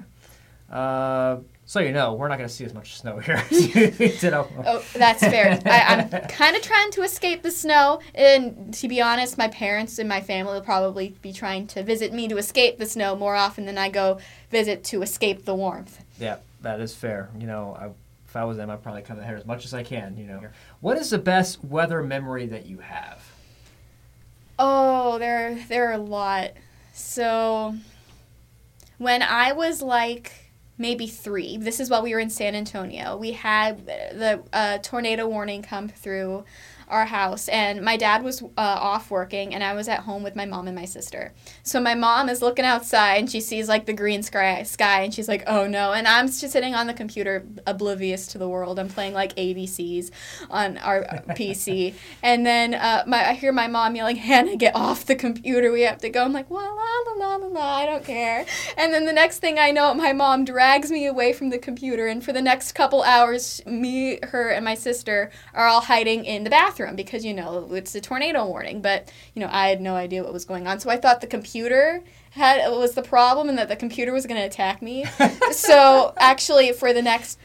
Uh, 0.69 1.38
so 1.65 1.79
you 1.79 1.91
know, 1.91 2.13
we're 2.13 2.27
not 2.27 2.38
going 2.38 2.47
to 2.47 2.53
see 2.53 2.65
as 2.65 2.73
much 2.73 2.97
snow 2.97 3.19
here 3.19 3.35
as 3.50 3.75
you 3.75 3.91
did. 3.91 4.33
Oh, 4.33 4.83
that's 4.93 5.21
fair. 5.21 5.59
I, 5.65 5.81
I'm 5.81 6.09
kind 6.27 6.55
of 6.55 6.61
trying 6.61 6.91
to 6.91 7.03
escape 7.03 7.43
the 7.43 7.51
snow, 7.51 8.01
and 8.15 8.73
to 8.73 8.88
be 8.88 9.01
honest, 9.01 9.38
my 9.38 9.47
parents 9.47 10.00
and 10.00 10.09
my 10.09 10.21
family 10.21 10.53
will 10.53 10.61
probably 10.61 11.15
be 11.21 11.31
trying 11.31 11.67
to 11.67 11.83
visit 11.83 12.13
me 12.13 12.27
to 12.27 12.38
escape 12.38 12.77
the 12.77 12.85
snow 12.85 13.15
more 13.15 13.35
often 13.35 13.65
than 13.65 13.77
I 13.77 13.89
go 13.89 14.19
visit 14.50 14.83
to 14.85 15.01
escape 15.01 15.45
the 15.45 15.55
warmth. 15.55 16.03
Yeah, 16.19 16.38
that 16.61 16.79
is 16.79 16.93
fair. 16.93 17.29
You 17.38 17.47
know, 17.47 17.77
I, 17.79 17.89
if 18.31 18.38
I 18.38 18.45
was 18.45 18.55
them, 18.55 18.69
I'd 18.69 18.81
probably 18.81 19.01
cut 19.01 19.17
the 19.17 19.25
hair 19.25 19.35
as 19.35 19.45
much 19.45 19.65
as 19.65 19.73
I 19.73 19.83
can. 19.83 20.15
You 20.15 20.23
know, 20.23 20.41
what 20.79 20.97
is 20.97 21.09
the 21.09 21.17
best 21.17 21.61
weather 21.65 22.01
memory 22.01 22.47
that 22.47 22.65
you 22.65 22.77
have? 22.77 23.21
Oh, 24.57 25.19
there 25.19 25.61
there 25.67 25.89
are 25.89 25.93
a 25.93 25.97
lot. 25.97 26.51
So 26.93 27.75
when 29.00 29.21
I 29.21 29.51
was 29.51 29.81
like 29.81 30.31
maybe 30.77 31.07
three, 31.07 31.57
this 31.57 31.81
is 31.81 31.89
while 31.89 32.03
we 32.03 32.13
were 32.13 32.21
in 32.21 32.29
San 32.29 32.55
Antonio, 32.55 33.17
we 33.17 33.33
had 33.33 33.85
the 33.85 34.41
uh, 34.53 34.77
tornado 34.77 35.27
warning 35.27 35.61
come 35.61 35.89
through 35.89 36.45
our 36.91 37.05
house 37.05 37.48
and 37.48 37.81
my 37.81 37.95
dad 37.95 38.21
was 38.21 38.43
uh, 38.43 38.48
off 38.57 39.10
working 39.10 39.55
and 39.55 39.63
i 39.63 39.74
was 39.74 39.88
at 39.88 40.01
home 40.01 40.24
with 40.24 40.36
my 40.36 40.45
mom 40.45 40.67
and 40.67 40.75
my 40.75 40.86
sister. 40.86 41.33
So 41.63 41.79
my 41.79 41.95
mom 41.95 42.27
is 42.27 42.41
looking 42.41 42.65
outside 42.65 43.15
and 43.15 43.31
she 43.31 43.39
sees 43.39 43.69
like 43.69 43.86
the 43.86 43.93
green 43.93 44.21
sky, 44.21 44.63
sky 44.63 45.01
and 45.01 45.13
she's 45.13 45.27
like 45.27 45.43
oh 45.48 45.65
no 45.65 45.93
and 45.93 46.07
i'm 46.07 46.27
just 46.27 46.51
sitting 46.51 46.75
on 46.75 46.88
the 46.88 46.93
computer 46.93 47.45
oblivious 47.65 48.27
to 48.27 48.38
the 48.38 48.48
world. 48.48 48.77
I'm 48.77 48.89
playing 48.89 49.13
like 49.13 49.36
abcs 49.38 50.12
on 50.50 50.77
our 50.79 51.03
pc 51.29 51.93
and 52.21 52.45
then 52.45 52.74
uh, 52.74 53.03
my, 53.07 53.29
i 53.29 53.33
hear 53.33 53.53
my 53.53 53.67
mom 53.67 53.95
yelling 53.95 54.17
hannah 54.17 54.57
get 54.57 54.75
off 54.75 55.05
the 55.05 55.15
computer. 55.15 55.71
We 55.71 55.81
have 55.81 56.00
to 56.00 56.10
go. 56.10 56.25
I'm 56.25 56.33
like 56.33 56.51
la 56.51 56.62
la 56.62 57.13
la 57.15 57.36
la 57.38 57.48
la 57.48 57.75
i 57.77 57.86
don't 57.86 58.03
care. 58.03 58.45
And 58.77 58.93
then 58.93 59.05
the 59.05 59.13
next 59.13 59.39
thing 59.39 59.57
i 59.57 59.71
know 59.71 59.93
my 59.93 60.12
mom 60.12 60.43
drags 60.43 60.91
me 60.91 61.05
away 61.05 61.31
from 61.31 61.50
the 61.50 61.57
computer 61.57 62.07
and 62.07 62.24
for 62.24 62.33
the 62.33 62.41
next 62.41 62.74
couple 62.74 63.01
hours 63.03 63.62
me 63.65 64.19
her 64.24 64.50
and 64.50 64.65
my 64.65 64.75
sister 64.75 65.31
are 65.53 65.67
all 65.67 65.81
hiding 65.81 66.25
in 66.25 66.43
the 66.43 66.50
bathroom 66.50 66.80
bathroom 66.81 66.95
because 66.95 67.25
you 67.25 67.33
know 67.33 67.67
it's 67.71 67.95
a 67.95 68.01
tornado 68.01 68.45
warning. 68.45 68.81
But 68.81 69.11
you 69.33 69.41
know 69.41 69.50
I 69.51 69.69
had 69.69 69.81
no 69.81 69.95
idea 69.95 70.23
what 70.23 70.33
was 70.33 70.45
going 70.45 70.67
on, 70.67 70.79
so 70.79 70.89
I 70.89 70.97
thought 70.97 71.21
the 71.21 71.27
computer 71.27 72.03
had 72.31 72.69
was 72.69 72.93
the 72.93 73.01
problem 73.01 73.50
and 73.50 73.57
that 73.57 73.67
the 73.67 73.75
computer 73.75 74.13
was 74.13 74.25
going 74.25 74.39
to 74.39 74.45
attack 74.45 74.81
me. 74.81 75.05
so 75.51 76.13
actually, 76.17 76.73
for 76.73 76.93
the 76.93 77.01
next 77.01 77.39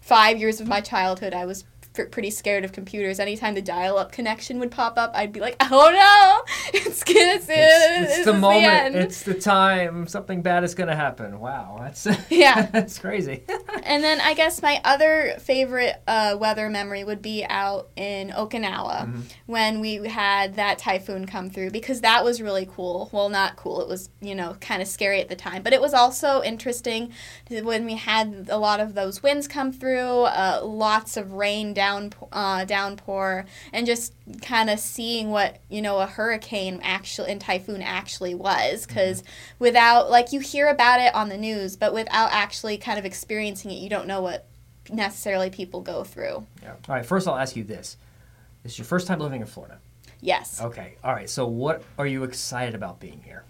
five 0.00 0.38
years 0.38 0.60
of 0.60 0.68
my 0.68 0.80
childhood, 0.80 1.32
I 1.32 1.46
was 1.46 1.64
pretty 1.92 2.30
scared 2.30 2.64
of 2.64 2.72
computers. 2.72 3.20
Anytime 3.20 3.54
the 3.54 3.62
dial-up 3.62 4.12
connection 4.12 4.58
would 4.58 4.70
pop 4.70 4.98
up, 4.98 5.12
I'd 5.14 5.32
be 5.32 5.40
like, 5.40 5.56
"Oh 5.60 5.90
no, 5.92 6.54
it's 6.74 7.04
gonna 7.04 7.20
it's, 7.20 7.46
it's, 7.48 8.18
it's 8.18 8.24
the 8.24 8.32
moment, 8.32 8.94
the 8.94 9.00
it's 9.00 9.22
the 9.22 9.34
time, 9.34 10.06
something 10.06 10.42
bad 10.42 10.64
is 10.64 10.74
gonna 10.74 10.96
happen." 10.96 11.38
Wow, 11.40 11.78
that's 11.80 12.06
yeah, 12.30 12.66
that's 12.66 12.98
crazy. 12.98 13.44
and 13.82 14.02
then 14.02 14.20
I 14.20 14.34
guess 14.34 14.62
my 14.62 14.80
other 14.84 15.34
favorite 15.38 16.02
uh, 16.06 16.36
weather 16.38 16.68
memory 16.68 17.04
would 17.04 17.22
be 17.22 17.44
out 17.44 17.90
in 17.96 18.30
Okinawa 18.30 19.06
mm-hmm. 19.06 19.20
when 19.46 19.80
we 19.80 20.06
had 20.06 20.56
that 20.56 20.78
typhoon 20.78 21.26
come 21.26 21.50
through 21.50 21.70
because 21.70 22.00
that 22.00 22.24
was 22.24 22.40
really 22.40 22.68
cool. 22.70 23.10
Well, 23.12 23.28
not 23.28 23.56
cool. 23.56 23.82
It 23.82 23.88
was 23.88 24.08
you 24.20 24.34
know 24.34 24.56
kind 24.60 24.80
of 24.80 24.88
scary 24.88 25.20
at 25.20 25.28
the 25.28 25.36
time, 25.36 25.62
but 25.62 25.72
it 25.72 25.80
was 25.80 25.94
also 25.94 26.42
interesting 26.42 27.12
when 27.50 27.84
we 27.84 27.94
had 27.94 28.46
a 28.48 28.58
lot 28.58 28.80
of 28.80 28.94
those 28.94 29.22
winds 29.22 29.46
come 29.46 29.72
through, 29.72 30.22
uh, 30.22 30.60
lots 30.64 31.16
of 31.16 31.32
rain 31.32 31.74
down 31.74 31.81
uh, 32.32 32.64
downpour 32.64 33.46
and 33.72 33.86
just 33.86 34.14
kind 34.40 34.70
of 34.70 34.78
seeing 34.78 35.30
what 35.30 35.60
you 35.68 35.82
know 35.82 35.98
a 35.98 36.06
hurricane 36.06 36.80
actually 36.82 37.30
and 37.30 37.40
typhoon 37.40 37.82
actually 37.82 38.34
was. 38.34 38.86
Because 38.86 39.22
mm-hmm. 39.22 39.32
without 39.58 40.10
like 40.10 40.32
you 40.32 40.40
hear 40.40 40.68
about 40.68 41.00
it 41.00 41.14
on 41.14 41.28
the 41.28 41.36
news 41.36 41.76
but 41.76 41.92
without 41.92 42.32
actually 42.32 42.78
kind 42.78 42.98
of 42.98 43.04
experiencing 43.04 43.70
it 43.70 43.74
you 43.74 43.90
don't 43.90 44.06
know 44.06 44.20
what 44.20 44.46
necessarily 44.90 45.50
people 45.50 45.80
go 45.80 46.04
through. 46.04 46.46
Yeah. 46.62 46.74
All 46.88 46.94
right 46.94 47.06
first 47.06 47.28
i'll 47.28 47.36
ask 47.36 47.56
you 47.56 47.64
this. 47.64 47.96
This 48.62 48.72
is 48.72 48.78
your 48.78 48.84
first 48.84 49.06
time 49.06 49.18
living 49.18 49.40
in 49.40 49.46
florida. 49.46 49.78
Yes. 50.20 50.60
Okay. 50.60 50.94
All 51.02 51.12
right 51.12 51.28
so 51.28 51.46
what 51.46 51.82
are 51.98 52.06
you 52.06 52.24
excited 52.24 52.74
about 52.74 53.00
being 53.00 53.20
here 53.24 53.44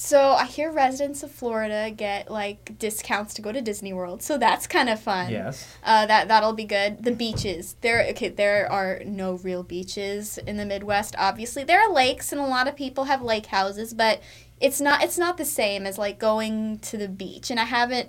so 0.00 0.34
I 0.34 0.44
hear 0.44 0.70
residents 0.70 1.24
of 1.24 1.32
Florida 1.32 1.90
get 1.90 2.30
like 2.30 2.78
discounts 2.78 3.34
to 3.34 3.42
go 3.42 3.50
to 3.50 3.60
Disney 3.60 3.92
World, 3.92 4.22
so 4.22 4.38
that's 4.38 4.68
kind 4.68 4.88
of 4.88 5.00
fun. 5.00 5.28
Yes. 5.28 5.66
Uh, 5.82 6.06
that 6.06 6.28
that'll 6.28 6.52
be 6.52 6.66
good. 6.66 7.02
The 7.02 7.10
beaches. 7.10 7.74
There 7.80 8.06
okay, 8.10 8.28
there 8.28 8.70
are 8.70 9.02
no 9.04 9.38
real 9.38 9.64
beaches 9.64 10.38
in 10.38 10.56
the 10.56 10.64
Midwest. 10.64 11.16
Obviously, 11.18 11.64
there 11.64 11.80
are 11.80 11.92
lakes, 11.92 12.30
and 12.30 12.40
a 12.40 12.46
lot 12.46 12.68
of 12.68 12.76
people 12.76 13.04
have 13.04 13.22
lake 13.22 13.46
houses, 13.46 13.92
but 13.92 14.22
it's 14.60 14.80
not 14.80 15.02
it's 15.02 15.18
not 15.18 15.36
the 15.36 15.44
same 15.44 15.84
as 15.84 15.98
like 15.98 16.20
going 16.20 16.78
to 16.78 16.96
the 16.96 17.08
beach. 17.08 17.50
And 17.50 17.58
I 17.58 17.64
haven't 17.64 18.08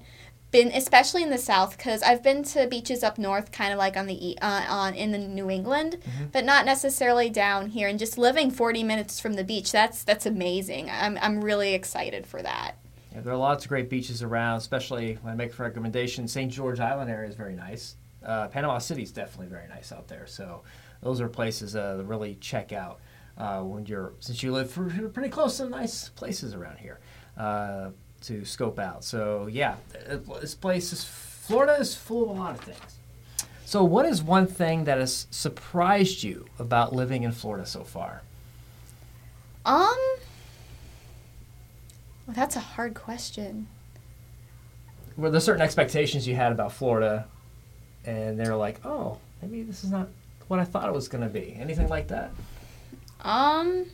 been 0.52 0.70
especially 0.70 1.22
in 1.22 1.30
the 1.30 1.38
south 1.38 1.78
because 1.78 2.02
i've 2.02 2.24
been 2.24 2.44
to 2.44 2.66
beaches 2.68 3.04
up 3.04 3.18
north 3.18 3.52
kind 3.52 3.72
of 3.72 3.78
like 3.78 3.96
on 3.96 4.08
the 4.08 4.38
uh, 4.42 4.66
on 4.68 4.94
in 4.96 5.12
the 5.12 5.18
new 5.18 5.50
england 5.50 5.98
mm-hmm. 6.02 6.26
but 6.32 6.44
not 6.44 6.66
necessarily 6.66 7.30
down 7.30 7.70
here. 7.70 7.88
And 7.88 8.00
just 8.00 8.18
living 8.18 8.52
40 8.52 8.84
minutes 8.84 9.20
from 9.20 9.34
the 9.34 9.44
beach 9.44 9.72
that's 9.72 10.04
that's 10.04 10.26
amazing. 10.26 10.90
I'm, 10.90 11.18
I'm 11.22 11.42
really 11.44 11.74
excited 11.74 12.26
for 12.26 12.42
that. 12.42 12.74
Yeah, 13.14 13.22
there 13.22 13.34
are 13.34 13.38
lots 13.38 13.66
of 13.66 13.70
great 13.70 13.90
beaches 13.90 14.22
around 14.22 14.58
especially 14.58 15.18
when 15.22 15.34
i 15.34 15.36
make 15.36 15.58
a 15.58 15.62
recommendation 15.62 16.28
st 16.28 16.52
george 16.52 16.80
island 16.80 17.10
area 17.10 17.30
is 17.30 17.36
very 17.36 17.56
nice. 17.56 17.96
Uh, 18.24 18.48
panama 18.48 18.78
city 18.78 19.04
is 19.04 19.12
definitely 19.12 19.48
very 19.48 19.68
nice 19.70 19.92
out 19.92 20.08
there 20.08 20.28
so 20.28 20.62
those 21.02 21.22
are 21.22 21.30
places 21.30 21.76
uh, 21.76 21.96
to 21.96 22.04
really 22.04 22.36
check 22.42 22.74
out 22.74 23.00
uh, 23.38 23.62
when 23.62 23.86
you're 23.86 24.14
since 24.20 24.44
you 24.44 24.52
live 24.52 24.72
pretty 25.14 25.30
close 25.30 25.58
to 25.58 25.70
nice 25.70 26.10
places 26.10 26.54
around 26.54 26.78
here. 26.78 27.00
Uh, 27.38 27.92
to 28.22 28.46
scope 28.46 28.80
out. 28.80 29.04
So 29.04 29.48
yeah, 29.48 29.76
this 30.42 30.56
place 30.56 30.94
is 30.94 31.04
Florida 31.04 31.78
is 31.80 31.96
full 31.96 32.24
of 32.24 32.30
a 32.30 32.34
lot 32.40 32.56
of 32.56 32.62
things. 32.62 32.98
So 33.66 33.84
what 33.84 34.06
is 34.06 34.24
one 34.24 34.48
thing 34.48 34.86
that 34.86 34.98
has 34.98 35.28
surprised 35.30 36.24
you 36.24 36.46
about 36.58 36.94
living 36.94 37.24
in 37.24 37.32
Florida 37.32 37.66
so 37.66 37.84
far? 37.84 38.24
Um, 39.66 39.98
well, 42.26 42.36
that's 42.36 42.56
a 42.56 42.60
hard 42.60 42.96
question. 42.96 43.68
Were 45.18 45.30
there 45.30 45.40
certain 45.40 45.62
expectations 45.62 46.28
you 46.28 46.36
had 46.36 46.52
about 46.52 46.72
Florida, 46.72 47.28
and 48.06 48.40
they're 48.40 48.56
like, 48.56 48.84
oh, 48.86 49.18
maybe 49.42 49.64
this 49.64 49.84
is 49.84 49.92
not 49.92 50.08
what 50.48 50.60
I 50.60 50.64
thought 50.64 50.88
it 50.88 50.94
was 50.94 51.08
going 51.08 51.24
to 51.24 51.30
be? 51.30 51.56
Anything 51.60 51.90
like 51.90 52.08
that? 52.08 52.32
Um, 53.22 53.86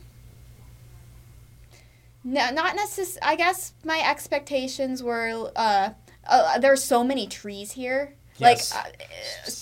no, 2.26 2.50
not 2.50 2.74
necessarily. 2.74 3.20
I 3.22 3.36
guess 3.36 3.72
my 3.84 4.02
expectations 4.04 5.00
were 5.00 5.52
uh, 5.54 5.90
uh, 6.26 6.58
there's 6.58 6.82
so 6.82 7.04
many 7.04 7.28
trees 7.28 7.72
here. 7.72 8.14
Yes. 8.38 8.74
Like, 8.74 8.84
uh, 8.84 8.90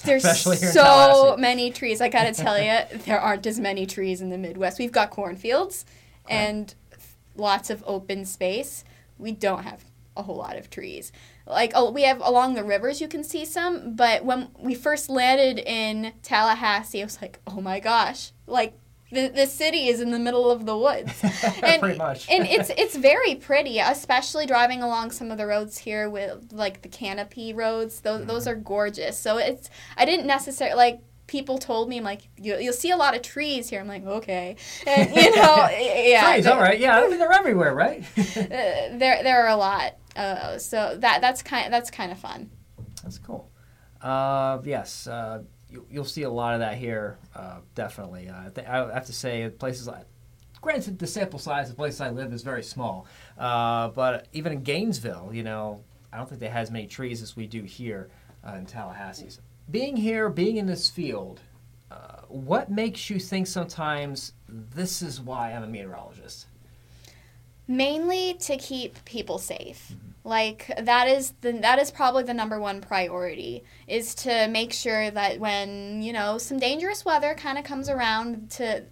there's 0.04 0.72
so 0.72 1.36
many 1.38 1.70
trees. 1.70 2.00
I 2.00 2.08
gotta 2.08 2.32
tell 2.32 2.58
you, 2.58 2.78
there 3.04 3.20
aren't 3.20 3.46
as 3.46 3.60
many 3.60 3.84
trees 3.84 4.22
in 4.22 4.30
the 4.30 4.38
Midwest. 4.38 4.78
We've 4.78 4.90
got 4.90 5.10
cornfields 5.10 5.84
and 6.26 6.74
lots 7.36 7.68
of 7.68 7.84
open 7.86 8.24
space. 8.24 8.82
We 9.18 9.32
don't 9.32 9.62
have 9.64 9.84
a 10.16 10.22
whole 10.22 10.36
lot 10.36 10.56
of 10.56 10.70
trees. 10.70 11.12
Like, 11.46 11.72
oh, 11.74 11.90
we 11.90 12.04
have 12.04 12.22
along 12.24 12.54
the 12.54 12.64
rivers, 12.64 13.00
you 13.00 13.08
can 13.08 13.22
see 13.24 13.44
some. 13.44 13.94
But 13.94 14.24
when 14.24 14.48
we 14.58 14.74
first 14.74 15.10
landed 15.10 15.58
in 15.58 16.14
Tallahassee, 16.22 17.02
I 17.02 17.04
was 17.04 17.20
like, 17.20 17.40
oh 17.46 17.60
my 17.60 17.78
gosh, 17.78 18.32
like 18.46 18.78
the, 19.12 19.28
the 19.28 19.46
city 19.46 19.88
is 19.88 20.00
in 20.00 20.10
the 20.10 20.18
middle 20.18 20.50
of 20.50 20.66
the 20.66 20.76
woods. 20.76 21.12
And, 21.62 21.80
Pretty 21.80 21.98
much. 21.98 22.28
and 22.28 22.46
it's 22.46 22.70
it's 22.70 22.96
very 22.96 23.34
pretty, 23.34 23.78
especially 23.78 24.44
driving 24.46 24.82
along 24.82 25.12
some 25.12 25.30
of 25.30 25.38
the 25.38 25.46
roads 25.46 25.78
here 25.78 26.10
with 26.10 26.52
like 26.52 26.82
the 26.82 26.88
canopy 26.88 27.52
roads. 27.52 28.00
Those 28.00 28.20
mm-hmm. 28.20 28.28
those 28.28 28.46
are 28.46 28.54
gorgeous. 28.54 29.18
So 29.18 29.38
it's 29.38 29.70
I 29.96 30.04
didn't 30.04 30.26
necessarily 30.26 30.76
like 30.76 31.00
people 31.26 31.58
told 31.58 31.88
me 31.88 31.98
I'm 31.98 32.04
like 32.04 32.28
you, 32.36 32.56
you'll 32.58 32.72
see 32.72 32.90
a 32.90 32.96
lot 32.96 33.14
of 33.14 33.22
trees 33.22 33.70
here. 33.70 33.80
I'm 33.80 33.88
like 33.88 34.04
okay, 34.04 34.56
and 34.86 35.14
you 35.14 35.36
know 35.36 35.68
yeah. 35.70 36.32
trees, 36.32 36.46
all 36.46 36.58
right, 36.58 36.78
yeah, 36.78 36.98
I 36.98 37.08
mean, 37.08 37.18
they're 37.18 37.32
everywhere, 37.32 37.74
right? 37.74 38.02
uh, 38.18 38.22
there 38.36 39.22
there 39.22 39.44
are 39.44 39.48
a 39.48 39.56
lot. 39.56 39.96
Uh, 40.16 40.58
so 40.58 40.96
that 40.98 41.20
that's 41.20 41.42
kind 41.42 41.72
that's 41.72 41.90
kind 41.90 42.12
of 42.12 42.18
fun. 42.18 42.50
That's 43.02 43.18
cool. 43.18 43.50
Uh, 44.00 44.58
yes. 44.64 45.08
You, 45.74 46.00
will 46.00 46.04
see 46.04 46.22
a 46.22 46.30
lot 46.30 46.54
of 46.54 46.60
that 46.60 46.76
here, 46.76 47.18
uh, 47.34 47.58
definitely. 47.74 48.28
Uh, 48.28 48.46
I, 48.46 48.48
th- 48.50 48.66
I 48.66 48.94
have 48.94 49.06
to 49.06 49.12
say, 49.12 49.48
places 49.50 49.88
like, 49.88 50.06
granted, 50.60 50.98
the 50.98 51.06
sample 51.06 51.38
size 51.38 51.68
of 51.68 51.74
the 51.74 51.76
place 51.76 52.00
I 52.00 52.10
live 52.10 52.32
is 52.32 52.42
very 52.42 52.62
small, 52.62 53.06
uh, 53.38 53.88
but 53.88 54.28
even 54.32 54.52
in 54.52 54.62
Gainesville, 54.62 55.30
you 55.32 55.42
know, 55.42 55.82
I 56.12 56.18
don't 56.18 56.28
think 56.28 56.40
they 56.40 56.48
have 56.48 56.62
as 56.62 56.70
many 56.70 56.86
trees 56.86 57.22
as 57.22 57.34
we 57.34 57.46
do 57.48 57.62
here 57.62 58.08
uh, 58.46 58.54
in 58.54 58.66
Tallahassee. 58.66 59.30
So 59.30 59.40
being 59.70 59.96
here, 59.96 60.28
being 60.28 60.58
in 60.58 60.66
this 60.66 60.88
field, 60.88 61.40
uh, 61.90 62.20
what 62.28 62.70
makes 62.70 63.10
you 63.10 63.18
think 63.18 63.48
sometimes 63.48 64.32
this 64.48 65.02
is 65.02 65.20
why 65.20 65.52
I'm 65.52 65.64
a 65.64 65.66
meteorologist? 65.66 66.46
Mainly 67.66 68.34
to 68.34 68.56
keep 68.56 69.04
people 69.04 69.38
safe. 69.38 69.92
Mm-hmm 69.92 70.13
like 70.24 70.72
that 70.80 71.06
is 71.06 71.34
the 71.42 71.52
that 71.52 71.78
is 71.78 71.90
probably 71.90 72.24
the 72.24 72.32
number 72.32 72.58
one 72.58 72.80
priority 72.80 73.62
is 73.86 74.14
to 74.14 74.48
make 74.48 74.72
sure 74.72 75.10
that 75.10 75.38
when 75.38 76.02
you 76.02 76.12
know 76.14 76.38
some 76.38 76.58
dangerous 76.58 77.04
weather 77.04 77.34
kind 77.34 77.58
of 77.58 77.64
comes 77.64 77.90
around 77.90 78.50
to 78.50 78.82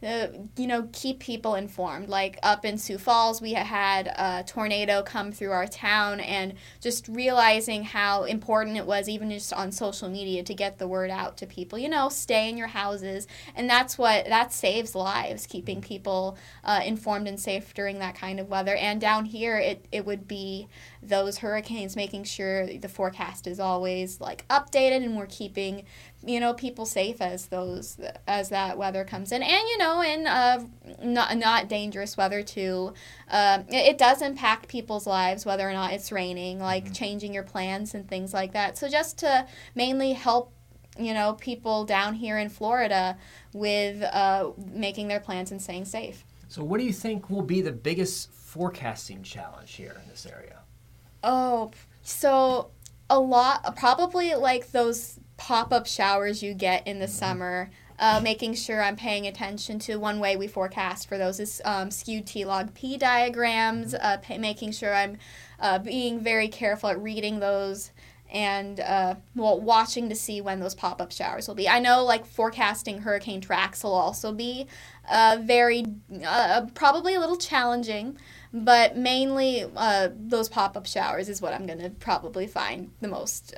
uh, 0.00 0.28
you 0.56 0.66
know, 0.66 0.88
keep 0.92 1.18
people 1.18 1.56
informed. 1.56 2.08
Like 2.08 2.38
up 2.42 2.64
in 2.64 2.78
Sioux 2.78 2.98
Falls, 2.98 3.40
we 3.40 3.54
had 3.54 4.06
a 4.06 4.44
tornado 4.46 5.02
come 5.02 5.32
through 5.32 5.50
our 5.50 5.66
town, 5.66 6.20
and 6.20 6.54
just 6.80 7.08
realizing 7.08 7.82
how 7.82 8.24
important 8.24 8.76
it 8.76 8.86
was, 8.86 9.08
even 9.08 9.30
just 9.30 9.52
on 9.52 9.72
social 9.72 10.08
media, 10.08 10.42
to 10.44 10.54
get 10.54 10.78
the 10.78 10.86
word 10.86 11.10
out 11.10 11.36
to 11.38 11.46
people. 11.46 11.78
You 11.78 11.88
know, 11.88 12.08
stay 12.08 12.48
in 12.48 12.56
your 12.56 12.68
houses, 12.68 13.26
and 13.56 13.68
that's 13.68 13.98
what 13.98 14.26
that 14.26 14.52
saves 14.52 14.94
lives, 14.94 15.46
keeping 15.46 15.80
people 15.80 16.38
uh, 16.62 16.80
informed 16.84 17.26
and 17.26 17.40
safe 17.40 17.74
during 17.74 17.98
that 17.98 18.14
kind 18.14 18.38
of 18.38 18.48
weather. 18.48 18.76
And 18.76 19.00
down 19.00 19.24
here, 19.24 19.58
it 19.58 19.86
it 19.90 20.06
would 20.06 20.28
be 20.28 20.68
those 21.02 21.38
hurricanes, 21.38 21.96
making 21.96 22.24
sure 22.24 22.66
the 22.66 22.88
forecast 22.88 23.46
is 23.46 23.60
always 23.60 24.20
like 24.20 24.46
updated, 24.48 25.04
and 25.04 25.16
we're 25.16 25.26
keeping 25.26 25.84
you 26.24 26.40
know 26.40 26.52
people 26.52 26.84
safe 26.84 27.20
as 27.20 27.46
those 27.46 27.98
as 28.26 28.48
that 28.48 28.76
weather 28.76 29.04
comes 29.04 29.32
in. 29.32 29.42
And 29.42 29.68
you 29.68 29.78
know 29.78 30.02
in 30.02 30.26
uh, 30.26 30.64
not 31.02 31.36
not 31.36 31.68
dangerous 31.68 32.16
weather 32.16 32.42
too 32.42 32.92
uh, 33.30 33.62
it, 33.68 33.90
it, 33.90 33.98
does 33.98 34.22
impact 34.22 34.68
people's 34.68 35.06
lives 35.06 35.46
whether 35.46 35.68
or 35.68 35.72
not 35.72 35.92
it's 35.92 36.10
raining 36.10 36.58
like 36.58 36.84
mm-hmm. 36.84 36.92
changing 36.92 37.34
your 37.34 37.42
plans 37.42 37.94
and 37.94 38.08
things 38.08 38.34
like 38.34 38.52
that. 38.52 38.76
So 38.78 38.88
just 38.88 39.18
to 39.18 39.46
mainly 39.74 40.12
help 40.12 40.52
you 40.98 41.14
know 41.14 41.34
people 41.34 41.84
down 41.84 42.14
here 42.14 42.38
in 42.38 42.48
Florida 42.48 43.16
with 43.52 44.02
uh, 44.02 44.50
making 44.72 45.08
their 45.08 45.20
plans 45.20 45.52
and 45.52 45.62
staying 45.62 45.84
safe. 45.84 46.24
So 46.48 46.64
what 46.64 46.78
do 46.78 46.84
you 46.84 46.92
think 46.92 47.30
will 47.30 47.42
be 47.42 47.60
the 47.60 47.72
biggest 47.72 48.32
forecasting 48.32 49.22
challenge 49.22 49.74
here 49.74 49.96
in 50.02 50.08
this 50.08 50.26
area 50.26 50.60
oh 51.22 51.70
so 52.02 52.70
a 53.10 53.18
lot 53.18 53.76
probably 53.76 54.34
like 54.34 54.70
those 54.72 55.18
pop 55.36 55.72
up 55.72 55.86
showers 55.86 56.42
you 56.42 56.52
get 56.54 56.86
in 56.86 56.98
the 56.98 57.06
mm-hmm. 57.06 57.14
summer. 57.14 57.70
Uh, 58.00 58.20
making 58.22 58.54
sure 58.54 58.80
I'm 58.80 58.94
paying 58.94 59.26
attention 59.26 59.80
to 59.80 59.96
one 59.96 60.20
way 60.20 60.36
we 60.36 60.46
forecast 60.46 61.08
for 61.08 61.18
those 61.18 61.40
is 61.40 61.60
um, 61.64 61.90
skewed 61.90 62.28
T 62.28 62.44
log 62.44 62.72
P 62.72 62.96
diagrams, 62.96 63.92
mm-hmm. 63.92 64.06
uh, 64.06 64.18
pay, 64.18 64.38
making 64.38 64.70
sure 64.70 64.94
I'm 64.94 65.18
uh, 65.58 65.80
being 65.80 66.20
very 66.20 66.46
careful 66.46 66.90
at 66.90 67.02
reading 67.02 67.40
those 67.40 67.90
and 68.30 68.80
uh, 68.80 69.14
well, 69.34 69.60
watching 69.60 70.08
to 70.10 70.14
see 70.14 70.40
when 70.40 70.60
those 70.60 70.74
pop 70.74 71.00
up 71.00 71.10
showers 71.10 71.48
will 71.48 71.54
be. 71.54 71.68
I 71.68 71.78
know 71.78 72.04
like 72.04 72.26
forecasting 72.26 73.02
hurricane 73.02 73.40
tracks 73.40 73.82
will 73.82 73.94
also 73.94 74.32
be 74.32 74.66
uh, 75.10 75.38
very, 75.40 75.84
uh, 76.24 76.66
probably 76.74 77.14
a 77.14 77.20
little 77.20 77.38
challenging. 77.38 78.18
But 78.52 78.96
mainly, 78.96 79.66
those 80.14 80.48
pop 80.48 80.76
up 80.76 80.86
showers 80.86 81.28
is 81.28 81.42
what 81.42 81.52
I'm 81.52 81.66
going 81.66 81.80
to 81.80 81.90
probably 81.90 82.46
find 82.46 82.90
the 83.00 83.08
most 83.08 83.54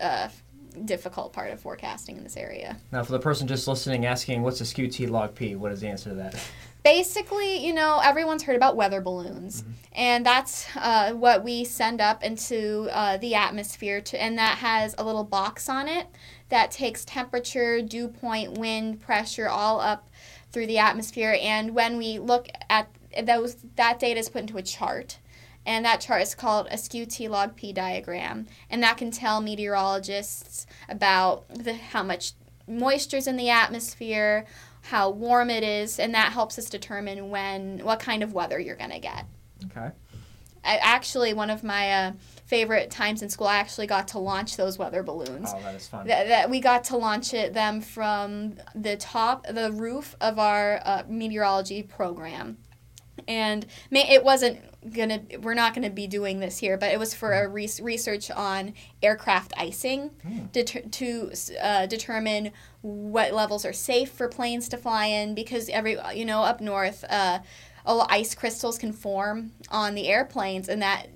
difficult 0.85 1.33
part 1.33 1.51
of 1.51 1.61
forecasting 1.61 2.17
in 2.17 2.23
this 2.23 2.37
area. 2.37 2.77
Now, 2.93 3.03
for 3.03 3.13
the 3.13 3.19
person 3.19 3.49
just 3.49 3.67
listening, 3.67 4.07
asking 4.07 4.43
what's 4.43 4.61
a 4.61 4.65
skewed 4.65 4.93
T 4.93 5.07
log 5.07 5.35
P, 5.35 5.57
what 5.57 5.73
is 5.73 5.81
the 5.81 5.89
answer 5.89 6.11
to 6.11 6.17
that? 6.17 6.41
Basically, 6.83 7.65
you 7.65 7.75
know, 7.75 8.01
everyone's 8.03 8.43
heard 8.43 8.57
about 8.57 8.75
weather 8.75 9.03
balloons, 9.03 9.61
mm-hmm. 9.61 9.73
and 9.93 10.25
that's 10.25 10.67
uh, 10.77 11.13
what 11.13 11.45
we 11.45 11.63
send 11.63 12.01
up 12.01 12.23
into 12.25 12.89
uh, 12.93 13.19
the 13.19 13.35
atmosphere, 13.35 14.01
to, 14.01 14.23
and 14.23 14.39
that 14.39 14.59
has 14.59 14.95
a 14.97 15.05
little 15.05 15.25
box 15.25 15.69
on 15.69 15.89
it 15.89 16.07
that 16.49 16.71
takes 16.71 17.05
temperature, 17.05 17.83
dew 17.83 18.09
point, 18.09 18.57
wind, 18.57 19.01
pressure, 19.01 19.49
all 19.49 19.79
up 19.79 20.09
through 20.53 20.67
the 20.67 20.79
atmosphere. 20.79 21.37
And 21.41 21.75
when 21.75 21.99
we 21.99 22.19
look 22.19 22.49
at 22.71 22.89
those, 23.25 23.57
that 23.77 23.99
data 23.99 24.21
is 24.21 24.29
put 24.29 24.43
into 24.43 24.57
a 24.57 24.63
chart 24.63 25.19
and 25.67 25.85
that 25.85 26.01
chart 26.01 26.23
is 26.23 26.35
called 26.35 26.69
a 26.71 26.79
skew 26.79 27.07
T 27.07 27.29
log 27.29 27.57
P 27.57 27.73
diagram, 27.73 28.47
and 28.71 28.83
that 28.83 28.97
can 28.97 29.11
tell 29.11 29.41
meteorologists 29.41 30.67
about 30.89 31.49
the, 31.49 31.75
how 31.75 32.03
much 32.03 32.33
moisture 32.67 33.19
is 33.19 33.27
in 33.27 33.37
the 33.37 33.51
atmosphere, 33.51 34.47
how 34.83 35.11
warm 35.11 35.51
it 35.51 35.63
is, 35.63 35.99
and 35.99 36.15
that 36.15 36.33
helps 36.33 36.59
us 36.59 36.71
determine 36.71 37.31
when 37.31 37.79
what 37.81 38.01
kind 38.01 38.23
of 38.23 38.33
weather 38.33 38.59
you're 38.59 38.77
going 38.77 38.91
to 38.91 38.99
get. 38.99 39.27
Okay. 39.67 39.91
I, 40.63 40.77
actually, 40.77 41.33
one 41.33 41.49
of 41.49 41.65
my 41.65 41.93
uh, 41.93 42.13
favorite 42.45 42.91
times 42.91 43.23
in 43.23 43.31
school, 43.31 43.47
I 43.47 43.57
actually 43.57 43.87
got 43.87 44.09
to 44.09 44.19
launch 44.19 44.57
those 44.57 44.79
weather 44.79 45.03
balloons. 45.03 45.51
Oh, 45.55 45.61
that 45.63 45.75
is 45.75 45.89
fun. 45.89 46.07
That, 46.07 46.29
that 46.29 46.51
we 46.51 46.61
got 46.61 46.85
to 46.85 46.99
launch 46.99 47.33
it 47.33 47.55
them 47.55 47.81
from 47.81 48.57
the 48.75 48.97
top, 48.97 49.47
the 49.47 49.73
roof 49.73 50.17
of 50.21 50.39
our 50.39 50.81
uh, 50.85 51.03
meteorology 51.09 51.83
program 51.83 52.59
and 53.31 53.65
it 54.09 54.25
wasn't 54.25 54.59
gonna 54.93 55.21
we're 55.43 55.55
not 55.55 55.73
gonna 55.73 55.91
be 55.91 56.07
doing 56.07 56.41
this 56.41 56.59
here 56.59 56.77
but 56.77 56.91
it 56.91 56.99
was 56.99 57.15
for 57.15 57.33
a 57.33 57.47
re- 57.49 57.69
research 57.81 58.31
on 58.31 58.75
aircraft 59.03 59.53
icing 59.57 60.11
mm. 60.27 60.51
to 60.91 61.63
uh, 61.63 61.87
determine 61.87 62.51
what 62.83 63.33
levels 63.33 63.65
are 63.65 63.73
safe 63.73 64.11
for 64.11 64.27
planes 64.27 64.69
to 64.69 64.77
fly 64.77 65.07
in 65.07 65.35
because 65.35 65.69
every 65.69 65.97
you 66.15 66.25
know 66.25 66.43
up 66.43 66.61
north 66.61 67.05
uh, 67.09 67.39
ice 67.87 68.35
crystals 68.35 68.79
can 68.79 68.93
form 68.93 69.53
on 69.71 69.95
the 69.95 70.09
airplanes 70.09 70.69
and 70.69 70.83
that 70.83 71.09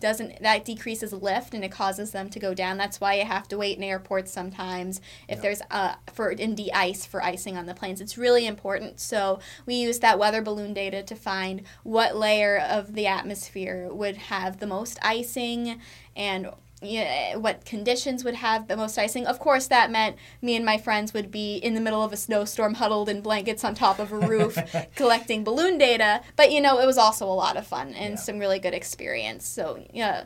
doesn't 0.00 0.40
that 0.40 0.64
decreases 0.64 1.12
lift 1.12 1.54
and 1.54 1.64
it 1.64 1.70
causes 1.70 2.12
them 2.12 2.28
to 2.30 2.38
go 2.38 2.54
down. 2.54 2.76
That's 2.76 3.00
why 3.00 3.14
you 3.14 3.24
have 3.24 3.48
to 3.48 3.58
wait 3.58 3.76
in 3.76 3.84
airports 3.84 4.30
sometimes 4.32 5.00
if 5.28 5.40
there's 5.40 5.62
uh 5.70 5.94
for 6.12 6.30
in 6.30 6.54
de-ice 6.54 7.06
for 7.06 7.22
icing 7.22 7.56
on 7.56 7.66
the 7.66 7.74
planes. 7.74 8.00
It's 8.00 8.18
really 8.18 8.46
important. 8.46 9.00
So 9.00 9.40
we 9.66 9.74
use 9.74 9.98
that 10.00 10.18
weather 10.18 10.42
balloon 10.42 10.74
data 10.74 11.02
to 11.02 11.14
find 11.14 11.62
what 11.82 12.16
layer 12.16 12.58
of 12.58 12.94
the 12.94 13.06
atmosphere 13.06 13.88
would 13.92 14.16
have 14.16 14.60
the 14.60 14.66
most 14.66 14.98
icing 15.02 15.80
and 16.16 16.50
you 16.84 17.04
know, 17.04 17.38
what 17.38 17.64
conditions 17.64 18.24
would 18.24 18.34
have 18.34 18.68
the 18.68 18.76
most 18.76 18.98
icing. 18.98 19.26
Of 19.26 19.38
course, 19.38 19.66
that 19.68 19.90
meant 19.90 20.16
me 20.42 20.56
and 20.56 20.64
my 20.64 20.78
friends 20.78 21.12
would 21.14 21.30
be 21.30 21.56
in 21.56 21.74
the 21.74 21.80
middle 21.80 22.02
of 22.02 22.12
a 22.12 22.16
snowstorm, 22.16 22.74
huddled 22.74 23.08
in 23.08 23.20
blankets 23.20 23.64
on 23.64 23.74
top 23.74 23.98
of 23.98 24.12
a 24.12 24.18
roof, 24.18 24.58
collecting 24.96 25.44
balloon 25.44 25.78
data. 25.78 26.22
But 26.36 26.52
you 26.52 26.60
know, 26.60 26.78
it 26.80 26.86
was 26.86 26.98
also 26.98 27.26
a 27.26 27.34
lot 27.34 27.56
of 27.56 27.66
fun 27.66 27.94
and 27.94 28.14
yeah. 28.14 28.20
some 28.20 28.38
really 28.38 28.58
good 28.58 28.74
experience. 28.74 29.46
So 29.46 29.84
yeah, 29.92 30.24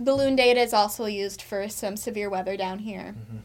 balloon 0.00 0.36
data 0.36 0.60
is 0.60 0.72
also 0.72 1.06
used 1.06 1.42
for 1.42 1.68
some 1.68 1.96
severe 1.96 2.30
weather 2.30 2.56
down 2.56 2.80
here. 2.80 3.14
Mm-hmm. 3.18 3.38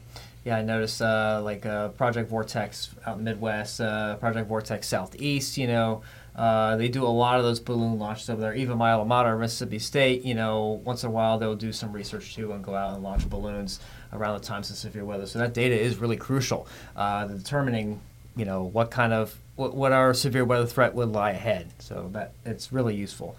Yeah, 0.45 0.57
I 0.57 0.61
noticed 0.61 1.01
uh, 1.01 1.41
like 1.43 1.65
uh, 1.65 1.89
Project 1.89 2.29
Vortex 2.29 2.95
out 3.05 3.17
in 3.17 3.25
the 3.25 3.31
Midwest, 3.31 3.81
uh, 3.81 4.15
Project 4.15 4.47
Vortex 4.47 4.87
Southeast. 4.87 5.57
You 5.57 5.67
know, 5.67 6.01
uh, 6.39 6.77
they 6.77 6.87
do 6.87 7.03
a 7.03 7.07
lot 7.07 7.37
of 7.37 7.43
those 7.43 7.59
balloon 7.59 7.99
launches 7.99 8.29
over 8.29 8.39
there. 8.39 8.55
Even 8.55 8.77
my 8.77 8.93
alma 8.93 9.03
mater, 9.03 9.37
Mississippi 9.37 9.77
State, 9.77 10.23
you 10.23 10.33
know, 10.33 10.81
once 10.85 11.03
in 11.03 11.09
a 11.09 11.11
while 11.11 11.37
they'll 11.37 11.53
do 11.53 11.73
some 11.73 11.91
research 11.91 12.33
too 12.33 12.53
and 12.53 12.63
go 12.63 12.73
out 12.73 12.93
and 12.93 13.03
launch 13.03 13.29
balloons 13.29 13.81
around 14.13 14.39
the 14.39 14.45
times 14.45 14.69
of 14.69 14.77
severe 14.77 15.03
weather. 15.03 15.25
So 15.25 15.37
that 15.39 15.53
data 15.53 15.77
is 15.77 15.97
really 15.97 16.15
crucial, 16.15 16.65
uh, 16.95 17.25
determining, 17.25 17.99
you 18.37 18.45
know, 18.45 18.63
what 18.63 18.89
kind 18.89 19.11
of 19.11 19.37
what, 19.57 19.75
what 19.75 19.91
our 19.91 20.13
severe 20.13 20.45
weather 20.45 20.65
threat 20.65 20.95
would 20.95 21.09
lie 21.09 21.31
ahead. 21.31 21.73
So 21.79 22.09
that 22.13 22.31
it's 22.45 22.71
really 22.71 22.95
useful. 22.95 23.35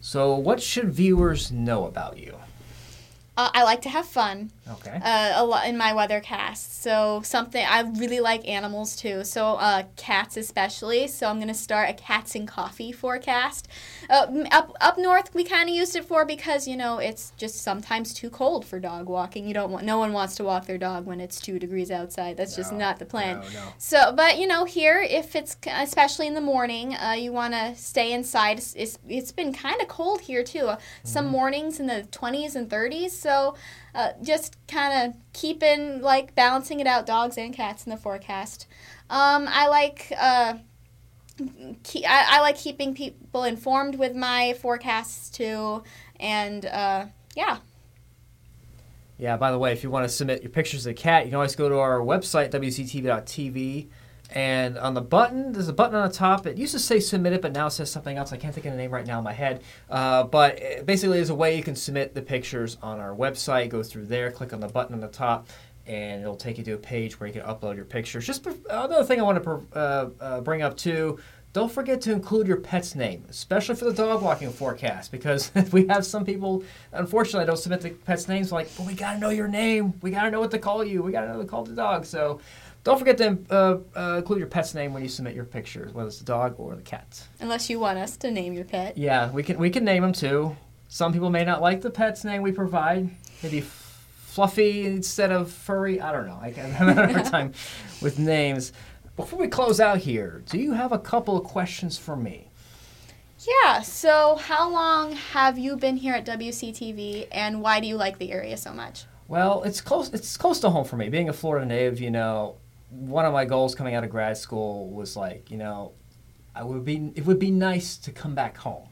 So 0.00 0.34
what 0.34 0.60
should 0.60 0.90
viewers 0.90 1.52
know 1.52 1.86
about 1.86 2.18
you? 2.18 2.34
Uh, 3.40 3.50
I 3.54 3.62
like 3.62 3.80
to 3.82 3.88
have 3.88 4.04
fun. 4.04 4.50
Okay. 4.70 5.00
Uh, 5.02 5.32
a 5.34 5.44
lot 5.44 5.66
in 5.66 5.78
my 5.78 5.92
weathercast. 5.92 6.72
So 6.82 7.22
something 7.24 7.64
I 7.66 7.80
really 7.80 8.20
like 8.20 8.46
animals 8.46 8.94
too. 8.94 9.24
So 9.24 9.54
uh, 9.54 9.84
cats 9.96 10.36
especially. 10.36 11.08
So 11.08 11.26
I'm 11.26 11.40
gonna 11.40 11.54
start 11.54 11.88
a 11.88 11.94
cats 11.94 12.34
and 12.34 12.46
coffee 12.46 12.92
forecast. 12.92 13.66
Uh, 14.10 14.44
up 14.50 14.76
up 14.80 14.98
north, 14.98 15.34
we 15.34 15.44
kind 15.44 15.70
of 15.70 15.74
used 15.74 15.96
it 15.96 16.04
for 16.04 16.26
because 16.26 16.68
you 16.68 16.76
know 16.76 16.98
it's 16.98 17.32
just 17.38 17.62
sometimes 17.62 18.12
too 18.12 18.28
cold 18.28 18.66
for 18.66 18.78
dog 18.78 19.08
walking. 19.08 19.48
You 19.48 19.54
don't 19.54 19.70
want 19.70 19.86
no 19.86 19.98
one 19.98 20.12
wants 20.12 20.34
to 20.36 20.44
walk 20.44 20.66
their 20.66 20.78
dog 20.78 21.06
when 21.06 21.18
it's 21.20 21.40
two 21.40 21.58
degrees 21.58 21.90
outside. 21.90 22.36
That's 22.36 22.56
no, 22.58 22.62
just 22.62 22.72
not 22.74 22.98
the 22.98 23.06
plan. 23.06 23.40
No, 23.40 23.48
no. 23.54 23.72
So, 23.78 24.12
but 24.14 24.38
you 24.38 24.46
know 24.46 24.66
here, 24.66 25.00
if 25.00 25.34
it's 25.34 25.56
especially 25.66 26.26
in 26.26 26.34
the 26.34 26.40
morning, 26.42 26.94
uh, 26.94 27.12
you 27.12 27.32
want 27.32 27.54
to 27.54 27.74
stay 27.74 28.12
inside. 28.12 28.58
It's, 28.58 28.74
it's, 28.74 28.98
it's 29.08 29.32
been 29.32 29.54
kind 29.54 29.80
of 29.80 29.88
cold 29.88 30.20
here 30.20 30.44
too. 30.44 30.72
Some 31.04 31.24
mm-hmm. 31.24 31.32
mornings 31.32 31.80
in 31.80 31.86
the 31.86 32.06
20s 32.12 32.54
and 32.54 32.68
30s. 32.68 33.10
So 33.10 33.29
uh, 33.94 34.10
just 34.22 34.56
kind 34.66 35.08
of 35.08 35.16
keeping 35.32 36.00
like 36.00 36.34
balancing 36.34 36.80
it 36.80 36.86
out, 36.86 37.06
dogs 37.06 37.36
and 37.38 37.54
cats 37.54 37.84
in 37.84 37.90
the 37.90 37.96
forecast. 37.96 38.66
Um, 39.08 39.48
I 39.48 39.68
like. 39.68 40.12
Uh, 40.18 40.54
I, 42.06 42.26
I, 42.28 42.40
like 42.42 42.58
keeping 42.58 42.94
people 42.94 43.44
informed 43.44 43.94
with 43.94 44.14
my 44.14 44.54
forecasts 44.60 45.30
too, 45.30 45.82
and 46.18 46.66
uh, 46.66 47.06
yeah. 47.34 47.58
Yeah. 49.16 49.36
By 49.36 49.50
the 49.50 49.58
way, 49.58 49.72
if 49.72 49.82
you 49.82 49.90
want 49.90 50.04
to 50.04 50.08
submit 50.08 50.42
your 50.42 50.50
pictures 50.50 50.84
of 50.84 50.90
the 50.90 51.00
cat, 51.00 51.24
you 51.24 51.30
can 51.30 51.36
always 51.36 51.56
go 51.56 51.68
to 51.68 51.78
our 51.78 52.00
website 52.00 52.50
wctv.tv 52.50 53.88
and 54.32 54.78
on 54.78 54.94
the 54.94 55.00
button, 55.00 55.52
there's 55.52 55.68
a 55.68 55.72
button 55.72 55.96
on 55.96 56.08
the 56.08 56.14
top. 56.14 56.46
It 56.46 56.56
used 56.56 56.72
to 56.72 56.78
say 56.78 57.00
submit 57.00 57.32
it, 57.32 57.42
but 57.42 57.52
now 57.52 57.66
it 57.66 57.72
says 57.72 57.90
something 57.90 58.16
else. 58.16 58.32
I 58.32 58.36
can't 58.36 58.54
think 58.54 58.66
of 58.66 58.72
the 58.72 58.78
name 58.78 58.90
right 58.90 59.06
now 59.06 59.18
in 59.18 59.24
my 59.24 59.32
head. 59.32 59.62
Uh, 59.88 60.24
but 60.24 60.86
basically, 60.86 61.16
there's 61.16 61.30
a 61.30 61.34
way 61.34 61.56
you 61.56 61.62
can 61.62 61.74
submit 61.74 62.14
the 62.14 62.22
pictures 62.22 62.76
on 62.82 63.00
our 63.00 63.14
website. 63.14 63.70
Go 63.70 63.82
through 63.82 64.06
there, 64.06 64.30
click 64.30 64.52
on 64.52 64.60
the 64.60 64.68
button 64.68 64.94
on 64.94 65.00
the 65.00 65.08
top, 65.08 65.48
and 65.86 66.22
it'll 66.22 66.36
take 66.36 66.58
you 66.58 66.64
to 66.64 66.72
a 66.72 66.78
page 66.78 67.18
where 67.18 67.26
you 67.26 67.32
can 67.32 67.42
upload 67.42 67.74
your 67.74 67.84
pictures. 67.84 68.26
Just 68.26 68.46
another 68.46 69.04
thing 69.04 69.18
I 69.18 69.22
want 69.24 69.42
to 69.42 69.66
uh, 69.74 70.10
uh, 70.20 70.40
bring 70.40 70.62
up 70.62 70.76
too 70.76 71.18
don't 71.52 71.70
forget 71.70 72.00
to 72.02 72.12
include 72.12 72.46
your 72.46 72.58
pet's 72.58 72.94
name, 72.94 73.24
especially 73.28 73.74
for 73.74 73.84
the 73.84 73.92
dog 73.92 74.22
walking 74.22 74.50
forecast, 74.50 75.10
because 75.10 75.50
we 75.72 75.86
have 75.88 76.06
some 76.06 76.24
people, 76.24 76.62
unfortunately, 76.92 77.44
don't 77.44 77.56
submit 77.56 77.80
the 77.80 77.90
pet's 77.90 78.28
names. 78.28 78.52
Like, 78.52 78.68
we 78.86 78.94
gotta 78.94 79.18
know 79.18 79.30
your 79.30 79.48
name. 79.48 79.94
We 80.00 80.12
gotta 80.12 80.30
know 80.30 80.38
what 80.38 80.52
to 80.52 80.58
call 80.58 80.84
you. 80.84 81.02
We 81.02 81.10
gotta 81.10 81.28
know 81.28 81.38
what 81.38 81.42
to 81.42 81.48
call 81.48 81.64
the 81.64 81.74
dog. 81.74 82.06
So, 82.06 82.40
don't 82.82 82.98
forget 82.98 83.18
to 83.18 83.38
uh, 83.50 83.78
uh, 83.94 84.16
include 84.18 84.38
your 84.38 84.48
pet's 84.48 84.74
name 84.74 84.94
when 84.94 85.02
you 85.02 85.08
submit 85.08 85.34
your 85.34 85.44
pictures, 85.44 85.92
whether 85.92 86.08
it's 86.08 86.18
the 86.18 86.24
dog 86.24 86.54
or 86.58 86.74
the 86.74 86.82
cat. 86.82 87.22
Unless 87.40 87.68
you 87.68 87.78
want 87.78 87.98
us 87.98 88.16
to 88.18 88.30
name 88.30 88.52
your 88.54 88.64
pet. 88.64 88.96
Yeah, 88.96 89.30
we 89.30 89.42
can 89.42 89.58
we 89.58 89.70
can 89.70 89.84
name 89.84 90.02
them 90.02 90.12
too. 90.12 90.56
Some 90.88 91.12
people 91.12 91.30
may 91.30 91.44
not 91.44 91.60
like 91.60 91.82
the 91.82 91.90
pet's 91.90 92.24
name 92.24 92.42
we 92.42 92.52
provide. 92.52 93.10
Maybe 93.42 93.60
fluffy 93.60 94.86
instead 94.86 95.30
of 95.30 95.50
furry. 95.50 96.00
I 96.00 96.12
don't 96.12 96.26
know. 96.26 96.38
I 96.40 96.50
have 96.56 96.88
a 96.88 97.06
hard 97.06 97.24
time 97.26 97.52
with 98.00 98.18
names. 98.18 98.72
Before 99.16 99.38
we 99.38 99.48
close 99.48 99.80
out 99.80 99.98
here, 99.98 100.42
do 100.46 100.58
you 100.58 100.72
have 100.72 100.92
a 100.92 100.98
couple 100.98 101.36
of 101.36 101.44
questions 101.44 101.98
for 101.98 102.16
me? 102.16 102.48
Yeah, 103.64 103.82
so 103.82 104.36
how 104.36 104.70
long 104.70 105.12
have 105.12 105.58
you 105.58 105.76
been 105.76 105.96
here 105.96 106.14
at 106.14 106.26
WCTV 106.26 107.28
and 107.32 107.62
why 107.62 107.80
do 107.80 107.86
you 107.86 107.96
like 107.96 108.18
the 108.18 108.32
area 108.32 108.56
so 108.56 108.72
much? 108.72 109.04
Well, 109.28 109.62
it's 109.62 109.80
close 109.80 110.12
it's 110.12 110.36
close 110.36 110.60
to 110.60 110.70
home 110.70 110.84
for 110.84 110.96
me. 110.96 111.08
Being 111.08 111.28
a 111.28 111.32
Florida 111.32 111.64
native, 111.64 112.00
you 112.00 112.10
know, 112.10 112.56
one 112.90 113.24
of 113.24 113.32
my 113.32 113.44
goals 113.44 113.74
coming 113.74 113.94
out 113.94 114.04
of 114.04 114.10
grad 114.10 114.36
school 114.36 114.90
was 114.90 115.16
like, 115.16 115.50
you 115.50 115.56
know, 115.56 115.92
I 116.54 116.64
would 116.64 116.84
be 116.84 117.12
it 117.14 117.26
would 117.26 117.38
be 117.38 117.50
nice 117.50 117.96
to 117.98 118.10
come 118.10 118.34
back 118.34 118.56
home. 118.58 118.88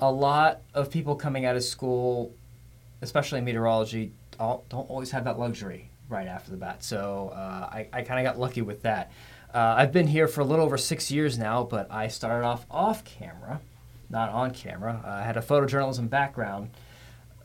A 0.00 0.10
lot 0.10 0.60
of 0.74 0.90
people 0.90 1.14
coming 1.14 1.44
out 1.44 1.56
of 1.56 1.62
school, 1.62 2.34
especially 3.00 3.38
in 3.38 3.44
meteorology, 3.44 4.12
don't 4.38 4.90
always 4.90 5.10
have 5.12 5.24
that 5.24 5.38
luxury 5.38 5.88
right 6.08 6.26
after 6.26 6.50
the 6.50 6.56
bat. 6.56 6.82
So 6.82 7.32
uh, 7.34 7.68
I, 7.70 7.88
I 7.92 8.02
kind 8.02 8.24
of 8.24 8.30
got 8.30 8.38
lucky 8.38 8.62
with 8.62 8.82
that. 8.82 9.10
Uh, 9.54 9.74
I've 9.78 9.92
been 9.92 10.06
here 10.06 10.28
for 10.28 10.40
a 10.40 10.44
little 10.44 10.64
over 10.64 10.76
six 10.76 11.10
years 11.10 11.38
now, 11.38 11.62
but 11.62 11.90
I 11.90 12.08
started 12.08 12.44
off 12.44 12.66
off 12.70 13.04
camera, 13.04 13.60
not 14.10 14.30
on 14.30 14.52
camera. 14.52 15.02
Uh, 15.04 15.10
I 15.10 15.22
had 15.22 15.36
a 15.36 15.40
photojournalism 15.42 16.10
background 16.10 16.70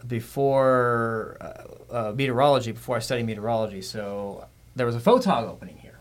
before 0.07 1.38
uh, 1.41 1.93
uh, 1.93 2.13
meteorology, 2.15 2.71
before 2.71 2.97
I 2.97 2.99
studied 2.99 3.25
meteorology. 3.25 3.81
So 3.81 4.45
there 4.77 4.85
was 4.85 4.95
a 4.95 4.99
photog 4.99 5.49
opening 5.49 5.77
here. 5.77 5.99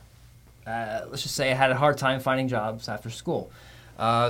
Uh, 0.66 1.06
let's 1.10 1.22
just 1.22 1.34
say 1.34 1.50
I 1.50 1.54
had 1.54 1.70
a 1.70 1.76
hard 1.76 1.98
time 1.98 2.20
finding 2.20 2.48
jobs 2.48 2.88
after 2.88 3.10
school. 3.10 3.50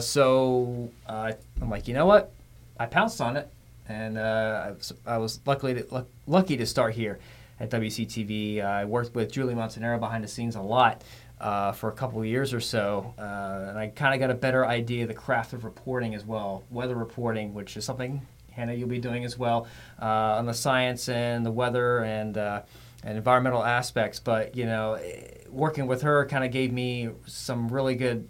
so 0.00 0.90
I'm 1.08 1.70
like, 1.70 1.88
you 1.88 1.94
know 1.94 2.06
what? 2.06 2.32
I 2.78 2.86
pounced 2.86 3.20
on 3.20 3.36
it, 3.36 3.48
and 3.88 4.18
I 4.18 4.72
was, 4.72 4.92
I 5.06 5.18
was 5.18 5.40
luckily 5.46 5.74
to, 5.74 6.06
lucky 6.26 6.56
to 6.56 6.66
start 6.66 6.94
here 6.94 7.18
at 7.58 7.70
WCTV. 7.70 8.64
I 8.64 8.84
worked 8.84 9.14
with 9.14 9.32
Julie 9.32 9.54
Montanaro 9.54 9.98
behind 9.98 10.22
the 10.22 10.28
scenes 10.28 10.56
a 10.56 10.60
lot 10.60 11.02
uh, 11.40 11.72
for 11.72 11.88
a 11.88 11.92
couple 11.92 12.24
years 12.24 12.54
or 12.54 12.60
so, 12.60 13.14
uh, 13.18 13.68
and 13.68 13.78
I 13.78 13.88
kind 13.88 14.14
of 14.14 14.20
got 14.20 14.30
a 14.30 14.38
better 14.38 14.66
idea 14.66 15.02
of 15.02 15.08
the 15.08 15.14
craft 15.14 15.52
of 15.52 15.64
reporting 15.64 16.14
as 16.14 16.24
well, 16.24 16.64
weather 16.70 16.94
reporting, 16.94 17.54
which 17.54 17.76
is 17.76 17.84
something 17.84 18.20
Hannah 18.52 18.72
you'll 18.72 18.88
be 18.88 18.98
doing 18.98 19.24
as 19.24 19.38
well 19.38 19.66
uh, 20.00 20.38
on 20.38 20.46
the 20.46 20.54
science 20.54 21.08
and 21.08 21.44
the 21.44 21.50
weather 21.50 21.98
and 21.98 22.38
uh, 22.38 22.62
and 23.06 23.16
environmental 23.16 23.64
aspects. 23.64 24.18
But 24.18 24.54
you 24.54 24.66
know, 24.66 24.98
working 25.48 25.86
with 25.86 26.02
her 26.02 26.26
kind 26.26 26.44
of 26.44 26.50
gave 26.50 26.72
me 26.72 27.10
some 27.24 27.68
really 27.68 27.94
good, 27.94 28.28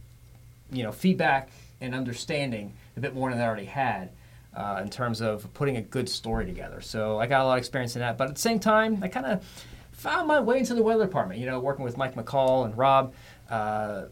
you 0.70 0.84
know, 0.84 0.92
feedback 0.92 1.50
and 1.80 1.94
understanding 1.94 2.74
a 2.96 3.00
bit 3.00 3.14
more 3.14 3.30
than 3.30 3.40
I 3.40 3.46
already 3.46 3.64
had 3.64 4.10
uh, 4.54 4.80
in 4.82 4.90
terms 4.90 5.20
of 5.20 5.52
putting 5.54 5.78
a 5.78 5.82
good 5.82 6.08
story 6.08 6.46
together. 6.46 6.80
So 6.80 7.18
I 7.18 7.26
got 7.26 7.40
a 7.40 7.44
lot 7.44 7.54
of 7.54 7.58
experience 7.58 7.96
in 7.96 8.00
that. 8.00 8.16
But 8.16 8.28
at 8.28 8.34
the 8.34 8.40
same 8.40 8.60
time, 8.60 9.02
I 9.02 9.08
kind 9.08 9.26
of 9.26 9.42
found 9.92 10.28
my 10.28 10.40
way 10.40 10.58
into 10.58 10.74
the 10.74 10.82
weather 10.82 11.04
department. 11.04 11.40
You 11.40 11.46
know, 11.46 11.58
working 11.58 11.84
with 11.84 11.96
Mike 11.96 12.14
McCall 12.14 12.66
and 12.66 12.76
Rob. 12.76 13.14
Uh, 13.50 14.04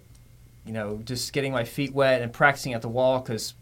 you 0.65 0.73
know, 0.73 0.99
just 1.05 1.35
getting 1.35 1.53
my 1.53 1.65
feet 1.65 1.93
wet 1.93 2.23
and 2.23 2.33
practicing 2.33 2.73
at 2.73 2.81
the 2.81 2.89
wall 2.89 3.21
because 3.21 3.53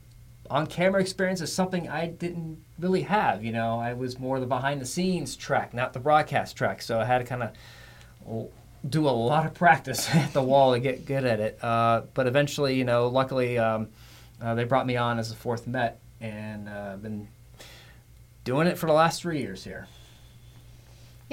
on 0.51 0.67
camera 0.67 1.01
experience 1.01 1.41
is 1.41 1.53
something 1.53 1.89
I 1.89 2.07
didn't 2.07 2.63
really 2.79 3.03
have. 3.03 3.45
You 3.45 3.53
know, 3.53 3.79
I 3.79 3.95
was 3.95 4.19
more 4.19 4.41
the 4.41 4.47
behind 4.47 4.81
the 4.81 4.87
scenes 4.87 5.37
track, 5.37 5.73
not 5.73 5.93
the 5.93 6.01
broadcast 6.01 6.57
track. 6.57 6.83
So 6.83 7.01
I 7.01 7.05
had 7.05 7.19
to 7.19 7.25
kind 7.25 7.43
of 7.43 8.49
do 8.89 9.09
a 9.09 9.11
lot 9.11 9.47
of 9.47 9.55
practice 9.65 10.13
at 10.15 10.33
the 10.33 10.43
wall 10.43 10.73
to 10.75 10.81
get 10.81 11.07
good 11.07 11.25
at 11.25 11.41
it. 11.41 11.59
Uh, 11.63 12.03
but 12.15 12.27
eventually, 12.27 12.75
you 12.75 12.85
know, 12.85 13.09
luckily 13.09 13.59
um, 13.59 13.89
uh, 14.41 14.55
they 14.55 14.65
brought 14.65 14.87
me 14.87 14.97
on 14.97 15.19
as 15.19 15.31
a 15.31 15.37
fourth 15.37 15.67
Met 15.67 16.01
and 16.21 16.69
uh, 16.69 16.97
been 16.97 17.29
doing 18.45 18.67
it 18.67 18.79
for 18.79 18.87
the 18.87 18.93
last 18.93 19.23
three 19.23 19.41
years 19.41 19.65
here. 19.65 19.87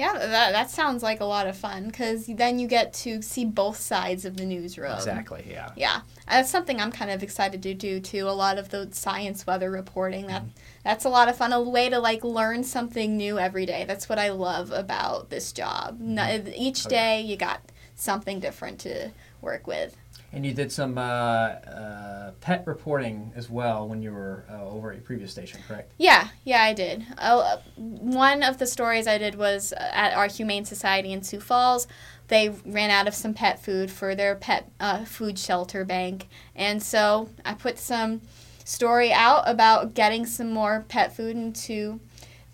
Yeah, 0.00 0.14
that, 0.14 0.52
that 0.52 0.70
sounds 0.70 1.02
like 1.02 1.20
a 1.20 1.26
lot 1.26 1.46
of 1.46 1.54
fun 1.58 1.84
because 1.84 2.24
then 2.26 2.58
you 2.58 2.66
get 2.66 2.94
to 2.94 3.20
see 3.20 3.44
both 3.44 3.76
sides 3.76 4.24
of 4.24 4.38
the 4.38 4.46
newsroom. 4.46 4.94
Exactly, 4.94 5.44
yeah. 5.46 5.72
Yeah, 5.76 6.00
that's 6.26 6.48
something 6.48 6.80
I'm 6.80 6.90
kind 6.90 7.10
of 7.10 7.22
excited 7.22 7.62
to 7.62 7.74
do 7.74 8.00
too. 8.00 8.26
A 8.26 8.32
lot 8.32 8.56
of 8.56 8.70
the 8.70 8.88
science 8.92 9.46
weather 9.46 9.70
reporting 9.70 10.26
that 10.28 10.40
mm-hmm. 10.40 10.58
that's 10.84 11.04
a 11.04 11.10
lot 11.10 11.28
of 11.28 11.36
fun. 11.36 11.52
A 11.52 11.60
way 11.60 11.90
to 11.90 11.98
like 11.98 12.24
learn 12.24 12.64
something 12.64 13.18
new 13.18 13.38
every 13.38 13.66
day. 13.66 13.84
That's 13.86 14.08
what 14.08 14.18
I 14.18 14.30
love 14.30 14.70
about 14.70 15.28
this 15.28 15.52
job. 15.52 16.00
Mm-hmm. 16.00 16.48
Each 16.56 16.84
day 16.84 17.20
you 17.20 17.36
got 17.36 17.60
something 17.94 18.40
different 18.40 18.78
to 18.80 19.10
work 19.42 19.66
with. 19.66 19.94
And 20.32 20.46
you 20.46 20.54
did 20.54 20.70
some 20.70 20.96
uh, 20.96 21.00
uh, 21.00 22.30
pet 22.40 22.62
reporting 22.66 23.32
as 23.34 23.50
well 23.50 23.88
when 23.88 24.00
you 24.00 24.12
were 24.12 24.44
uh, 24.48 24.64
over 24.64 24.90
at 24.90 24.96
your 24.96 25.04
previous 25.04 25.32
station, 25.32 25.60
correct? 25.66 25.92
Yeah, 25.98 26.28
yeah, 26.44 26.62
I 26.62 26.72
did. 26.72 27.04
Uh, 27.18 27.56
one 27.76 28.44
of 28.44 28.58
the 28.58 28.66
stories 28.66 29.08
I 29.08 29.18
did 29.18 29.34
was 29.34 29.72
at 29.76 30.14
our 30.14 30.28
Humane 30.28 30.64
Society 30.64 31.12
in 31.12 31.22
Sioux 31.24 31.40
Falls. 31.40 31.88
They 32.28 32.50
ran 32.64 32.90
out 32.90 33.08
of 33.08 33.14
some 33.14 33.34
pet 33.34 33.60
food 33.60 33.90
for 33.90 34.14
their 34.14 34.36
pet 34.36 34.70
uh, 34.78 35.04
food 35.04 35.36
shelter 35.36 35.84
bank, 35.84 36.28
and 36.54 36.80
so 36.80 37.28
I 37.44 37.54
put 37.54 37.76
some 37.76 38.20
story 38.64 39.12
out 39.12 39.42
about 39.48 39.94
getting 39.94 40.24
some 40.26 40.52
more 40.52 40.84
pet 40.86 41.16
food 41.16 41.34
into 41.34 41.98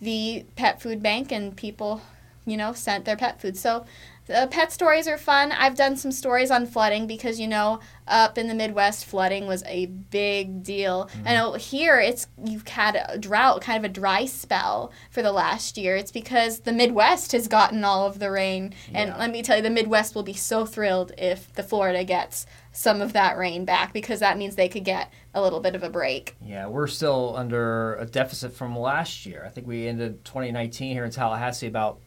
the 0.00 0.46
pet 0.56 0.80
food 0.80 1.02
bank, 1.02 1.30
and 1.30 1.54
people, 1.54 2.00
you 2.46 2.56
know, 2.56 2.72
sent 2.72 3.04
their 3.04 3.18
pet 3.18 3.38
food. 3.38 3.58
So 3.58 3.84
the 4.26 4.48
pet 4.50 4.72
stories 4.72 5.06
are 5.06 5.18
fun. 5.18 5.52
I've 5.52 5.76
done 5.76 5.96
some 5.96 6.12
stories 6.12 6.50
on 6.50 6.66
flooding 6.66 7.06
because 7.06 7.38
you 7.38 7.46
know 7.46 7.80
up 8.08 8.38
in 8.38 8.48
the 8.48 8.54
Midwest 8.54 9.04
flooding 9.04 9.46
was 9.46 9.62
a 9.66 9.86
big 9.86 10.62
deal. 10.62 11.06
Mm-hmm. 11.06 11.26
And 11.26 11.60
here 11.60 11.98
it's 11.98 12.26
you've 12.44 12.66
had 12.66 12.96
a 13.08 13.18
drought, 13.18 13.62
kind 13.62 13.84
of 13.84 13.90
a 13.90 13.92
dry 13.92 14.26
spell 14.26 14.92
for 15.10 15.22
the 15.22 15.32
last 15.32 15.78
year. 15.78 15.96
It's 15.96 16.12
because 16.12 16.60
the 16.60 16.72
Midwest 16.72 17.32
has 17.32 17.48
gotten 17.48 17.84
all 17.84 18.06
of 18.06 18.18
the 18.18 18.30
rain. 18.30 18.74
And 18.92 19.14
let 19.16 19.30
me 19.30 19.42
tell 19.42 19.56
you, 19.56 19.62
the 19.62 19.70
Midwest 19.70 20.14
will 20.14 20.22
be 20.22 20.34
so 20.34 20.66
thrilled 20.66 21.12
if 21.16 21.52
the 21.54 21.62
Florida 21.62 22.04
gets 22.04 22.46
some 22.72 23.00
of 23.00 23.14
that 23.14 23.38
rain 23.38 23.64
back 23.64 23.92
because 23.92 24.20
that 24.20 24.36
means 24.36 24.54
they 24.54 24.68
could 24.68 24.84
get 24.84 25.10
a 25.34 25.40
little 25.40 25.60
bit 25.60 25.74
of 25.74 25.82
a 25.82 25.88
break. 25.88 26.36
Yeah, 26.44 26.66
we're 26.66 26.86
still 26.88 27.34
under 27.36 27.94
a 27.94 28.04
deficit 28.04 28.52
from 28.52 28.78
last 28.78 29.24
year. 29.24 29.44
I 29.46 29.48
think 29.48 29.66
we 29.66 29.86
ended 29.86 30.24
2019 30.24 30.92
here 30.92 31.04
in 31.04 31.10
Tallahassee 31.10 31.66
about 31.66 32.00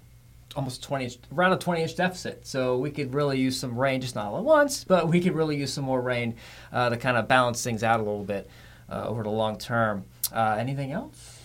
almost 0.56 0.84
20 0.84 1.06
inch, 1.06 1.18
around 1.34 1.54
a 1.54 1.58
20 1.58 1.82
inch 1.82 1.96
deficit. 1.96 2.46
So 2.46 2.78
we 2.78 2.92
could 2.92 3.14
really 3.14 3.40
use 3.40 3.60
some 3.60 3.78
rain, 3.78 4.02
just 4.02 4.16
not 4.16 4.26
all 4.28 4.38
at 4.38 4.44
once, 4.44 4.84
but 4.84 5.08
we 5.08 5.22
could 5.22 5.34
really 5.34 5.58
use 5.58 5.74
some 5.74 5.84
more 5.84 6.02
rain 6.02 6.36
uh, 6.72 6.90
to 6.90 6.98
kind 6.98 7.18
of 7.18 7.28
balance 7.28 7.64
things 7.64 7.84
out 7.84 8.00
a 8.00 8.04
little 8.04 8.24
bit 8.24 8.50
uh, 8.90 9.06
over 9.08 9.24
the 9.24 9.30
long 9.30 9.58
term. 9.58 10.06
Uh, 10.34 10.58
anything 10.60 10.92
else? 10.92 11.38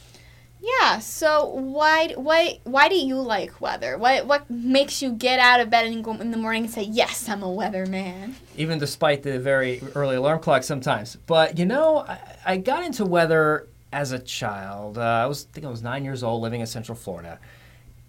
Yeah. 0.61 0.99
So 1.01 1.47
why 1.47 2.15
why 2.17 2.59
why 2.65 2.89
do 2.89 2.95
you 2.95 3.17
like 3.17 3.61
weather? 3.61 3.99
What 3.99 4.27
what 4.27 4.49
makes 4.49 5.03
you 5.03 5.13
get 5.13 5.39
out 5.39 5.61
of 5.61 5.69
bed 5.69 5.87
and 5.87 6.03
go 6.03 6.13
in 6.13 6.31
the 6.31 6.39
morning 6.39 6.65
and 6.65 6.73
say 6.73 6.85
yes, 6.85 7.29
I'm 7.29 7.43
a 7.43 7.47
weatherman? 7.47 8.33
Even 8.57 8.79
despite 8.79 9.23
the 9.23 9.39
very 9.39 9.83
early 9.95 10.17
alarm 10.17 10.41
clock 10.41 10.63
sometimes. 10.63 11.17
But 11.27 11.59
you 11.59 11.67
know, 11.67 11.99
I, 11.99 12.19
I 12.47 12.57
got 12.57 12.83
into 12.83 13.05
weather 13.05 13.69
as 13.93 14.13
a 14.13 14.19
child. 14.19 14.97
Uh, 14.97 15.03
I 15.03 15.27
was 15.27 15.47
I 15.51 15.55
think 15.55 15.67
I 15.67 15.71
was 15.71 15.83
nine 15.83 16.03
years 16.03 16.23
old, 16.23 16.43
living 16.43 16.63
in 16.63 16.67
Central 16.67 16.97
Florida 16.97 17.39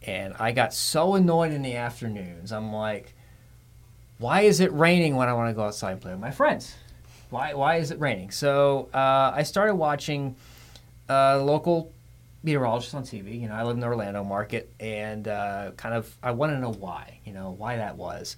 and 0.06 0.34
I 0.40 0.52
got 0.52 0.74
so 0.74 1.16
annoyed 1.16 1.52
in 1.52 1.62
the 1.62 1.76
afternoons. 1.76 2.52
I'm 2.52 2.72
like, 2.74 3.14
why 4.18 4.42
is 4.42 4.60
it 4.60 4.72
raining 4.74 5.16
when 5.16 5.28
I 5.28 5.34
want 5.34 5.50
to 5.50 5.54
go 5.54 5.64
outside 5.64 5.94
and 5.94 6.02
play 6.02 6.12
with 6.12 6.22
my 6.22 6.32
friends? 6.32 6.76
Why, 7.30 7.54
why 7.54 7.78
is 7.78 7.92
it 7.92 8.00
raining? 8.00 8.32
So 8.32 8.90
uh, 8.94 9.34
I 9.36 9.44
started 9.44 9.76
watching 9.76 10.36
uh, 11.10 11.42
local 11.44 11.92
meteorologists 12.44 12.94
on 12.94 13.04
TV. 13.04 13.42
You 13.42 13.50
know, 13.50 13.56
I 13.56 13.64
live 13.64 13.76
in 13.76 13.80
the 13.82 13.88
Orlando 13.88 14.24
market, 14.24 14.72
and 14.80 15.28
uh, 15.28 15.72
kind 15.76 15.96
of 15.96 16.16
I 16.24 16.32
want 16.32 16.54
to 16.54 16.60
know 16.60 16.72
why. 16.72 17.20
You 17.26 17.34
know, 17.34 17.56
why 17.58 17.78
that 17.78 17.98
was. 17.98 18.38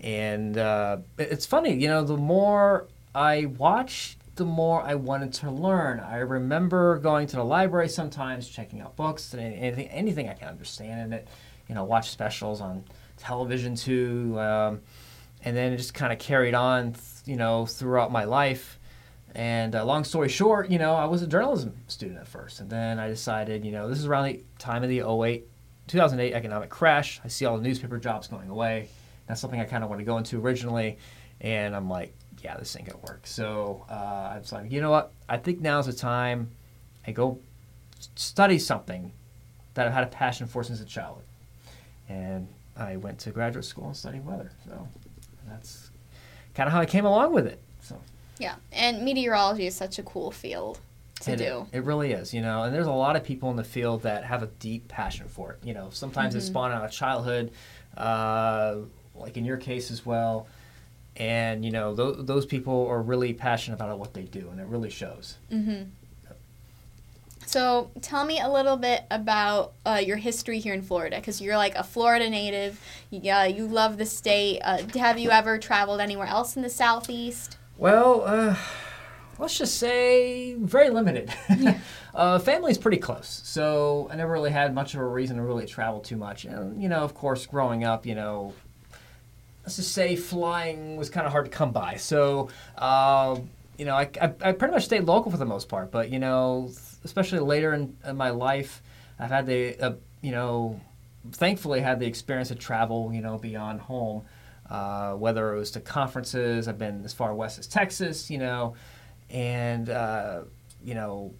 And 0.00 0.58
uh, 0.58 0.98
it's 1.18 1.46
funny. 1.46 1.74
You 1.74 1.88
know, 1.88 2.04
the 2.04 2.18
more 2.18 2.86
I 3.14 3.46
watch 3.46 4.18
the 4.36 4.44
more 4.44 4.82
I 4.82 4.94
wanted 4.94 5.32
to 5.34 5.50
learn. 5.50 6.00
I 6.00 6.18
remember 6.18 6.98
going 6.98 7.26
to 7.28 7.36
the 7.36 7.44
library 7.44 7.88
sometimes, 7.88 8.48
checking 8.48 8.80
out 8.80 8.94
books 8.94 9.32
and 9.32 9.42
anything, 9.42 9.88
anything 9.88 10.28
I 10.28 10.34
can 10.34 10.48
understand 10.48 11.00
in 11.00 11.12
it. 11.12 11.28
You 11.68 11.74
know, 11.74 11.84
watch 11.84 12.10
specials 12.10 12.60
on 12.60 12.84
television 13.16 13.74
too, 13.74 14.38
um, 14.38 14.80
and 15.42 15.56
then 15.56 15.72
it 15.72 15.78
just 15.78 15.94
kind 15.94 16.12
of 16.12 16.18
carried 16.18 16.54
on, 16.54 16.94
you 17.24 17.36
know, 17.36 17.66
throughout 17.66 18.12
my 18.12 18.24
life. 18.24 18.78
And 19.34 19.74
uh, 19.74 19.84
long 19.84 20.04
story 20.04 20.28
short, 20.28 20.70
you 20.70 20.78
know, 20.78 20.94
I 20.94 21.06
was 21.06 21.22
a 21.22 21.26
journalism 21.26 21.74
student 21.88 22.20
at 22.20 22.28
first, 22.28 22.60
and 22.60 22.70
then 22.70 22.98
I 22.98 23.08
decided, 23.08 23.64
you 23.64 23.72
know, 23.72 23.88
this 23.88 23.98
is 23.98 24.06
around 24.06 24.24
the 24.26 24.44
time 24.58 24.82
of 24.82 24.88
the 24.88 25.00
08, 25.00 25.46
2008 25.88 26.32
economic 26.32 26.70
crash. 26.70 27.20
I 27.24 27.28
see 27.28 27.44
all 27.44 27.56
the 27.56 27.62
newspaper 27.62 27.98
jobs 27.98 28.28
going 28.28 28.48
away. 28.48 28.88
That's 29.26 29.40
something 29.40 29.60
I 29.60 29.64
kind 29.64 29.82
of 29.82 29.90
want 29.90 30.00
to 30.00 30.04
go 30.04 30.18
into 30.18 30.40
originally, 30.40 30.98
and 31.40 31.74
I'm 31.74 31.90
like, 31.90 32.14
yeah, 32.46 32.56
this 32.56 32.76
ain't 32.76 32.86
gonna 32.88 33.02
work. 33.02 33.26
So 33.26 33.84
uh, 33.90 34.32
I 34.34 34.38
was 34.38 34.52
like, 34.52 34.70
you 34.70 34.80
know 34.80 34.92
what? 34.92 35.10
I 35.28 35.36
think 35.36 35.60
now's 35.60 35.86
the 35.86 35.92
time. 35.92 36.50
I 37.06 37.10
go 37.10 37.38
study 38.14 38.58
something 38.60 39.10
that 39.74 39.86
I've 39.88 39.92
had 39.92 40.04
a 40.04 40.06
passion 40.22 40.46
for 40.46 40.62
since 40.62 40.80
a 40.80 40.84
child, 40.84 41.22
and 42.08 42.46
I 42.76 42.96
went 42.98 43.18
to 43.20 43.30
graduate 43.30 43.64
school 43.64 43.86
and 43.86 43.96
studied 43.96 44.24
weather. 44.24 44.52
So 44.68 44.86
that's 45.48 45.90
kind 46.54 46.68
of 46.68 46.72
how 46.72 46.80
I 46.80 46.86
came 46.86 47.04
along 47.04 47.32
with 47.32 47.46
it. 47.48 47.58
So 47.82 48.00
Yeah, 48.38 48.54
and 48.72 49.02
meteorology 49.04 49.66
is 49.66 49.74
such 49.74 49.98
a 49.98 50.04
cool 50.04 50.30
field 50.30 50.78
to 51.22 51.32
it, 51.32 51.36
do. 51.38 51.66
It 51.72 51.82
really 51.82 52.12
is, 52.12 52.32
you 52.32 52.42
know. 52.42 52.62
And 52.62 52.72
there's 52.72 52.86
a 52.86 52.92
lot 52.92 53.16
of 53.16 53.24
people 53.24 53.50
in 53.50 53.56
the 53.56 53.64
field 53.64 54.02
that 54.02 54.22
have 54.24 54.42
a 54.44 54.46
deep 54.60 54.86
passion 54.86 55.26
for 55.28 55.52
it. 55.54 55.58
You 55.66 55.74
know, 55.74 55.88
sometimes 55.90 56.34
Mm-hmm. 56.34 56.38
it 56.38 56.46
spawned 56.46 56.74
out 56.74 56.84
of 56.84 56.92
childhood, 56.92 57.50
uh, 57.96 58.76
like 59.16 59.36
in 59.36 59.44
your 59.44 59.56
case 59.56 59.90
as 59.90 60.06
well. 60.06 60.46
And 61.16 61.64
you 61.64 61.70
know, 61.70 61.94
th- 61.94 62.26
those 62.26 62.46
people 62.46 62.86
are 62.88 63.00
really 63.00 63.32
passionate 63.32 63.76
about 63.76 63.98
what 63.98 64.14
they 64.14 64.24
do, 64.24 64.48
and 64.50 64.60
it 64.60 64.66
really 64.66 64.90
shows. 64.90 65.36
So 67.46 67.90
tell 68.02 68.24
me 68.24 68.40
a 68.40 68.50
little 68.50 68.76
bit 68.76 69.04
about 69.10 69.72
uh, 69.86 70.02
your 70.04 70.16
history 70.16 70.58
here 70.58 70.74
in 70.74 70.82
Florida, 70.82 71.16
because 71.16 71.40
you're 71.40 71.56
like 71.56 71.76
a 71.76 71.84
Florida 71.84 72.28
native. 72.28 72.80
Yeah, 73.10 73.44
you 73.44 73.66
love 73.66 73.98
the 73.98 74.04
state. 74.04 74.60
Uh, 74.62 74.78
have 74.98 75.18
you 75.18 75.30
ever 75.30 75.56
traveled 75.56 76.00
anywhere 76.00 76.26
else 76.26 76.56
in 76.56 76.62
the 76.62 76.68
southeast? 76.68 77.56
Well, 77.78 78.22
uh, 78.26 78.56
let's 79.38 79.56
just 79.56 79.76
say 79.76 80.54
very 80.54 80.90
limited. 80.90 81.32
uh, 82.14 82.40
family's 82.40 82.78
pretty 82.78 82.98
close, 82.98 83.42
so 83.44 84.08
I 84.10 84.16
never 84.16 84.32
really 84.32 84.50
had 84.50 84.74
much 84.74 84.94
of 84.94 85.00
a 85.00 85.06
reason 85.06 85.36
to 85.36 85.42
really 85.42 85.66
travel 85.66 86.00
too 86.00 86.16
much. 86.16 86.46
And 86.46 86.82
you 86.82 86.88
know, 86.88 86.98
of 86.98 87.14
course, 87.14 87.46
growing 87.46 87.84
up, 87.84 88.04
you 88.04 88.16
know, 88.16 88.54
let's 89.66 89.76
just 89.76 89.92
say 89.92 90.14
flying 90.14 90.96
was 90.96 91.10
kind 91.10 91.26
of 91.26 91.32
hard 91.32 91.44
to 91.44 91.50
come 91.50 91.72
by. 91.72 91.96
So, 91.96 92.48
uh, 92.78 93.36
you 93.76 93.84
know, 93.84 93.96
I, 93.96 94.08
I, 94.22 94.32
I 94.40 94.52
pretty 94.52 94.72
much 94.72 94.84
stayed 94.84 95.02
local 95.02 95.30
for 95.30 95.36
the 95.38 95.44
most 95.44 95.68
part. 95.68 95.90
But 95.90 96.08
you 96.08 96.20
know, 96.20 96.70
especially 97.04 97.40
later 97.40 97.74
in, 97.74 97.96
in 98.06 98.16
my 98.16 98.30
life, 98.30 98.80
I've 99.18 99.30
had 99.30 99.44
the, 99.46 99.76
uh, 99.80 99.92
you 100.22 100.30
know, 100.30 100.80
thankfully 101.32 101.80
had 101.80 101.98
the 101.98 102.06
experience 102.06 102.48
to 102.48 102.54
travel, 102.54 103.10
you 103.12 103.20
know, 103.20 103.38
beyond 103.38 103.80
home. 103.80 104.22
Uh, 104.70 105.12
whether 105.14 105.52
it 105.54 105.58
was 105.58 105.70
to 105.72 105.80
conferences, 105.80 106.66
I've 106.66 106.78
been 106.78 107.04
as 107.04 107.12
far 107.12 107.34
west 107.34 107.58
as 107.58 107.68
Texas, 107.68 108.30
you 108.30 108.38
know, 108.38 108.74
and 109.30 109.90
uh, 109.90 110.42
you 110.84 110.94
know, 110.94 111.34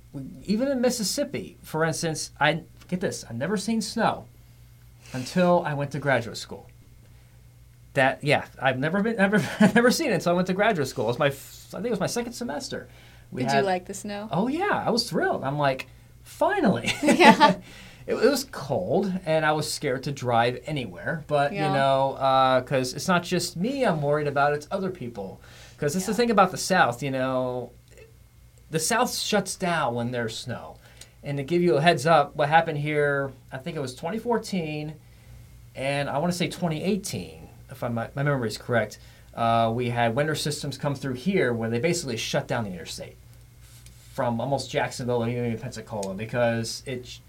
even 0.44 0.68
in 0.68 0.80
Mississippi, 0.80 1.58
for 1.62 1.84
instance, 1.84 2.30
I 2.40 2.62
get 2.88 3.00
this, 3.00 3.24
I've 3.28 3.36
never 3.36 3.56
seen 3.56 3.80
snow 3.80 4.26
until 5.12 5.62
I 5.64 5.74
went 5.74 5.92
to 5.92 5.98
graduate 5.98 6.36
school 6.36 6.68
that 7.96 8.22
yeah 8.24 8.46
i've 8.62 8.78
never 8.78 9.02
been 9.02 9.16
never 9.26 9.38
never 9.74 9.90
seen 9.90 10.10
it 10.12 10.22
so 10.22 10.30
i 10.30 10.34
went 10.34 10.46
to 10.46 10.54
graduate 10.54 10.88
school. 10.88 11.04
It 11.04 11.08
was 11.08 11.18
my 11.18 11.26
i 11.26 11.30
think 11.30 11.86
it 11.86 11.90
was 11.90 12.00
my 12.00 12.06
second 12.06 12.32
semester. 12.32 12.88
We 13.32 13.42
Did 13.42 13.50
had- 13.50 13.58
you 13.58 13.64
like 13.66 13.84
the 13.86 13.94
snow? 13.94 14.28
oh 14.30 14.46
yeah 14.48 14.82
i 14.86 14.90
was 14.90 15.10
thrilled. 15.10 15.42
I'm 15.44 15.58
like 15.58 15.88
finally. 16.22 16.92
Yeah. 17.02 17.56
it, 18.06 18.14
it 18.14 18.30
was 18.30 18.44
cold 18.52 19.12
and 19.26 19.44
i 19.44 19.50
was 19.52 19.70
scared 19.72 20.04
to 20.04 20.12
drive 20.12 20.60
anywhere 20.66 21.24
but 21.26 21.52
Yeah. 21.52 21.66
you 21.68 21.74
know 21.74 22.12
uh, 22.14 22.60
because 22.60 22.94
it's 22.94 23.08
not 23.08 23.22
just 23.24 23.56
me 23.56 23.84
i'm 23.84 24.00
worried 24.00 24.28
about 24.28 24.52
it's 24.52 24.68
other 24.70 24.90
people. 24.90 25.40
Because 25.76 25.94
it's 25.96 26.06
the 26.06 26.14
thing 26.14 26.30
about 26.30 26.52
the 26.52 26.56
south 26.56 27.02
you 27.02 27.10
know 27.10 27.72
the 28.70 28.78
south 28.80 29.14
shuts 29.14 29.54
down 29.56 29.94
when 29.94 30.10
there's 30.10 30.36
snow. 30.36 30.76
And 31.22 31.38
to 31.38 31.44
give 31.44 31.60
you 31.62 31.76
a 31.76 31.80
heads 31.80 32.06
up 32.06 32.36
what 32.36 32.48
happened 32.48 32.78
here 32.78 33.32
i 33.52 33.58
think 33.58 33.76
it 33.76 33.80
was 33.80 33.94
2014 33.94 34.94
and 35.74 36.08
i 36.08 36.18
want 36.18 36.30
to 36.32 36.38
say 36.38 36.46
2018 36.46 37.45
if 37.70 37.82
I, 37.82 37.88
my, 37.88 38.08
my 38.14 38.22
memory 38.22 38.48
is 38.48 38.58
correct 38.58 38.98
uh, 39.34 39.70
we 39.74 39.90
had 39.90 40.14
winter 40.14 40.34
systems 40.34 40.78
come 40.78 40.94
through 40.94 41.14
here 41.14 41.52
where 41.52 41.68
they 41.68 41.78
basically 41.78 42.16
shut 42.16 42.48
down 42.48 42.64
the 42.64 42.70
interstate 42.70 43.16
from 44.14 44.40
almost 44.40 44.70
jacksonville 44.70 45.24
to 45.24 45.30
even 45.30 45.58
pensacola 45.58 46.14
because 46.14 46.82
it 46.86 47.20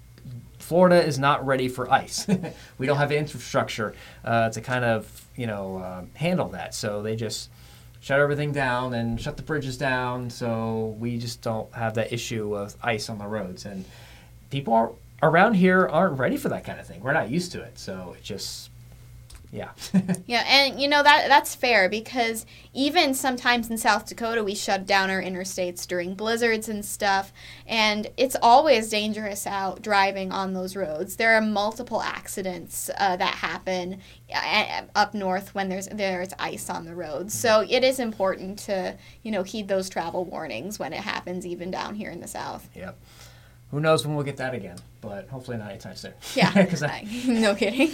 florida 0.60 1.02
is 1.02 1.18
not 1.18 1.46
ready 1.46 1.68
for 1.68 1.92
ice. 1.92 2.28
We 2.78 2.86
don't 2.86 2.98
have 2.98 3.10
the 3.10 3.18
infrastructure 3.18 3.96
uh, 4.24 4.50
to 4.50 4.62
kind 4.62 4.86
of 4.86 5.26
you 5.36 5.48
know 5.48 5.78
uh, 5.78 6.04
handle 6.16 6.50
that. 6.50 6.76
So 6.76 7.02
they 7.02 7.16
just 7.16 7.50
shut 8.02 8.20
everything 8.20 8.52
down 8.52 8.94
and 8.94 9.20
shut 9.20 9.38
the 9.38 9.44
bridges 9.44 9.78
down. 9.78 10.30
So 10.30 10.96
we 11.00 11.18
just 11.18 11.42
don't 11.42 11.72
have 11.74 11.94
that 11.96 12.14
issue 12.14 12.56
of 12.56 12.76
ice 12.84 13.10
on 13.10 13.18
the 13.18 13.26
roads. 13.26 13.66
And 13.66 13.86
people 14.50 14.74
are, 14.74 14.92
around 15.24 15.56
here 15.56 15.88
aren't 15.88 16.20
ready 16.20 16.38
for 16.38 16.50
that 16.50 16.64
kind 16.64 16.80
of 16.80 16.86
thing. 16.86 17.02
We're 17.02 17.14
not 17.14 17.30
used 17.32 17.52
to 17.54 17.62
it. 17.62 17.80
So 17.80 18.16
it 18.18 18.24
just 18.24 18.70
yeah 19.52 19.70
Yeah, 20.26 20.44
and 20.46 20.80
you 20.82 20.90
know 20.90 21.02
that 21.04 21.28
that's 21.30 21.56
fair 21.56 21.88
because 21.88 22.46
even 22.74 23.14
sometimes 23.14 23.70
in 23.70 23.78
South 23.78 24.06
Dakota 24.06 24.44
we 24.44 24.54
shut 24.56 24.86
down 24.86 25.10
our 25.10 25.22
interstates 25.22 25.88
during 25.88 26.16
blizzards 26.16 26.68
and 26.68 26.84
stuff, 26.84 27.32
and 27.66 28.08
it's 28.18 28.36
always 28.42 28.90
dangerous 28.90 29.48
out 29.48 29.82
driving 29.82 30.34
on 30.34 30.54
those 30.54 30.76
roads. 30.76 31.16
There 31.16 31.36
are 31.36 31.42
multiple 31.42 32.02
accidents 32.02 32.90
uh, 32.98 33.16
that 33.16 33.36
happen 33.36 34.02
uh, 34.36 34.82
up 34.96 35.14
north 35.14 35.56
when 35.56 35.70
there's 35.70 35.88
there's 35.88 36.34
ice 36.38 36.70
on 36.70 36.84
the 36.86 36.94
roads. 36.94 37.34
So 37.34 37.66
it 37.68 37.84
is 37.86 38.00
important 38.00 38.60
to 38.60 38.98
you 39.24 39.32
know 39.32 39.44
heed 39.44 39.70
those 39.70 39.88
travel 39.90 40.26
warnings 40.26 40.78
when 40.78 40.92
it 40.92 41.00
happens, 41.02 41.46
even 41.46 41.72
down 41.72 41.96
here 41.96 42.12
in 42.12 42.20
the 42.20 42.28
south. 42.28 42.68
yep 42.76 42.98
who 43.72 43.82
knows 43.82 44.06
when 44.08 44.16
we'll 44.16 44.24
get 44.24 44.38
that 44.38 44.54
again 44.54 44.78
but 45.02 45.28
hopefully 45.28 45.58
not 45.58 45.70
anytime 45.70 45.94
soon 45.94 46.14
Yeah, 46.36 46.52
'Cause 46.66 46.84
I- 46.84 47.06
no 47.28 47.54
kidding. 47.54 47.90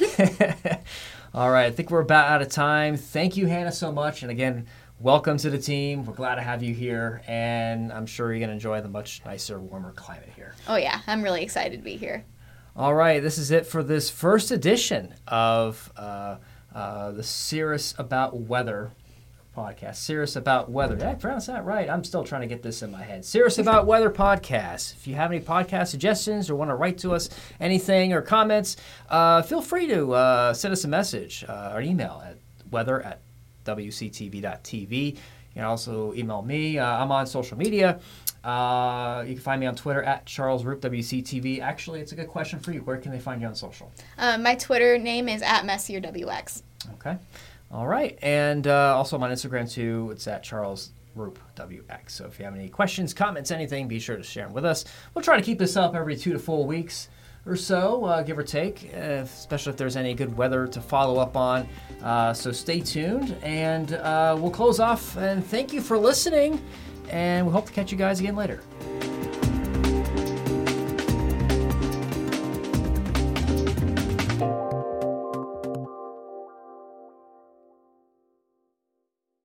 All 1.36 1.50
right, 1.50 1.66
I 1.66 1.72
think 1.72 1.90
we're 1.90 2.02
about 2.02 2.28
out 2.28 2.44
of 2.44 2.50
time. 2.50 2.96
Thank 2.96 3.36
you, 3.38 3.48
Hannah, 3.48 3.72
so 3.72 3.92
much. 3.92 4.22
And 4.22 4.30
again, 4.30 4.68
welcome 5.00 5.36
to 5.38 5.50
the 5.50 5.58
team. 5.58 6.06
We're 6.06 6.14
glad 6.14 6.36
to 6.36 6.44
have 6.44 6.62
you 6.62 6.76
here, 6.76 7.24
and 7.28 7.92
I'm 7.92 8.06
sure 8.06 8.32
you're 8.32 8.38
going 8.38 8.50
to 8.50 8.54
enjoy 8.54 8.82
the 8.82 8.88
much 8.88 9.20
nicer, 9.26 9.60
warmer 9.60 9.94
climate 9.94 10.30
here. 10.36 10.54
oh 10.68 10.76
yeah, 10.76 11.02
I'm 11.08 11.24
really 11.24 11.42
excited 11.42 11.78
to 11.78 11.84
be 11.84 11.98
here. 11.98 12.24
All 12.76 12.94
right, 12.94 13.20
this 13.20 13.40
is 13.40 13.50
it 13.50 13.66
for 13.66 13.82
this 13.82 14.12
first 14.12 14.52
edition 14.52 15.16
of 15.28 15.92
uh, 15.98 16.38
uh, 16.72 17.12
the 17.14 17.24
Cirrus 17.24 17.96
About 17.98 18.40
Weather 18.40 18.92
podcast. 19.56 19.96
Serious 19.96 20.36
About 20.36 20.70
Weather. 20.70 20.96
Did 20.96 21.08
I 21.08 21.14
pronounce 21.16 21.46
that 21.48 21.66
right? 21.66 21.90
I'm 21.90 22.04
still 22.04 22.24
trying 22.24 22.42
to 22.42 22.48
get 22.48 22.64
this 22.64 22.82
in 22.82 22.92
my 22.92 23.04
head. 23.04 23.24
Serious 23.24 23.58
About 23.58 23.86
Weather 23.86 24.10
podcast. 24.10 24.94
If 24.96 25.08
you 25.08 25.16
have 25.16 25.32
any 25.32 25.42
podcast 25.42 25.88
suggestions 25.88 26.50
or 26.50 26.56
want 26.56 26.70
to 26.70 26.76
write 26.76 26.98
to 27.00 27.14
us 27.14 27.30
anything 27.60 28.14
or 28.14 28.22
comments, 28.22 28.78
uh, 29.10 29.42
feel 29.42 29.62
free 29.62 29.88
to 29.88 30.14
uh, 30.14 30.54
send 30.54 30.72
us 30.72 30.84
a 30.84 30.88
message 30.88 31.46
uh, 31.48 31.72
or 31.74 31.82
email 31.82 32.22
at 32.26 32.38
weather 32.72 33.02
at 33.02 33.22
wctv.tv. 33.66 35.16
You 35.16 35.18
can 35.54 35.66
also 35.66 36.14
email 36.14 36.42
me. 36.42 36.80
Uh, 36.80 36.86
I'm 36.86 37.12
on 37.12 37.28
social 37.28 37.58
media. 37.58 38.00
Uh, 38.44 39.24
you 39.26 39.36
can 39.36 39.44
find 39.44 39.62
me 39.62 39.68
on 39.68 39.76
Twitter 39.76 40.04
at 40.04 40.26
Charles 40.26 40.66
Roop 40.66 40.82
WCTV. 40.82 41.62
Actually, 41.62 42.02
it's 42.02 42.12
a 42.12 42.16
good 42.16 42.28
question 42.28 42.60
for 42.60 42.72
you. 42.72 42.82
Where 42.82 42.98
can 42.98 43.12
they 43.12 43.20
find 43.20 43.40
you 43.40 43.48
on 43.48 43.56
social? 43.56 43.92
Uh, 44.18 44.38
my 44.38 44.56
Twitter 44.56 44.98
name 44.98 45.30
is 45.30 45.42
at 45.42 45.64
messierwx. 45.64 46.64
Okay. 46.96 47.18
All 47.74 47.88
right. 47.88 48.18
And 48.22 48.68
uh, 48.68 48.96
also 48.96 49.18
on 49.18 49.32
Instagram 49.32 49.70
too. 49.70 50.10
It's 50.12 50.28
at 50.28 50.44
Charles 50.44 50.92
Roop 51.16 51.40
WX. 51.56 52.12
So 52.12 52.26
if 52.26 52.38
you 52.38 52.46
have 52.46 52.56
any 52.56 52.70
questions, 52.70 53.14
comments, 53.14 53.50
anything, 53.50 53.88
be 53.88 54.00
sure 54.00 54.16
to 54.16 54.24
share 54.24 54.46
them 54.46 54.54
with 54.54 54.64
us. 54.64 54.86
We'll 55.14 55.24
try 55.24 55.38
to 55.38 55.44
keep 55.44 55.58
this 55.58 55.76
up 55.76 55.96
every 55.96 56.16
two 56.16 56.34
to 56.34 56.40
four 56.40 56.66
weeks 56.66 57.10
or 57.46 57.56
so, 57.56 58.06
uh, 58.06 58.22
give 58.22 58.38
or 58.38 58.44
take, 58.44 58.84
especially 58.94 59.72
if 59.72 59.78
there's 59.78 59.98
any 59.98 60.14
good 60.14 60.38
weather 60.38 60.66
to 60.68 60.80
follow 60.80 61.20
up 61.20 61.36
on. 61.36 61.68
Uh, 62.02 62.32
so 62.32 62.52
stay 62.52 62.80
tuned. 62.80 63.36
And 63.42 63.94
uh, 63.94 64.38
we'll 64.40 64.52
close 64.52 64.80
off. 64.80 65.18
And 65.18 65.46
thank 65.46 65.74
you 65.74 65.82
for 65.82 65.98
listening. 65.98 66.62
And 67.10 67.46
we 67.46 67.52
hope 67.52 67.66
to 67.66 67.74
catch 67.74 67.92
you 67.92 67.98
guys 67.98 68.20
again 68.20 68.36
later. 68.36 68.62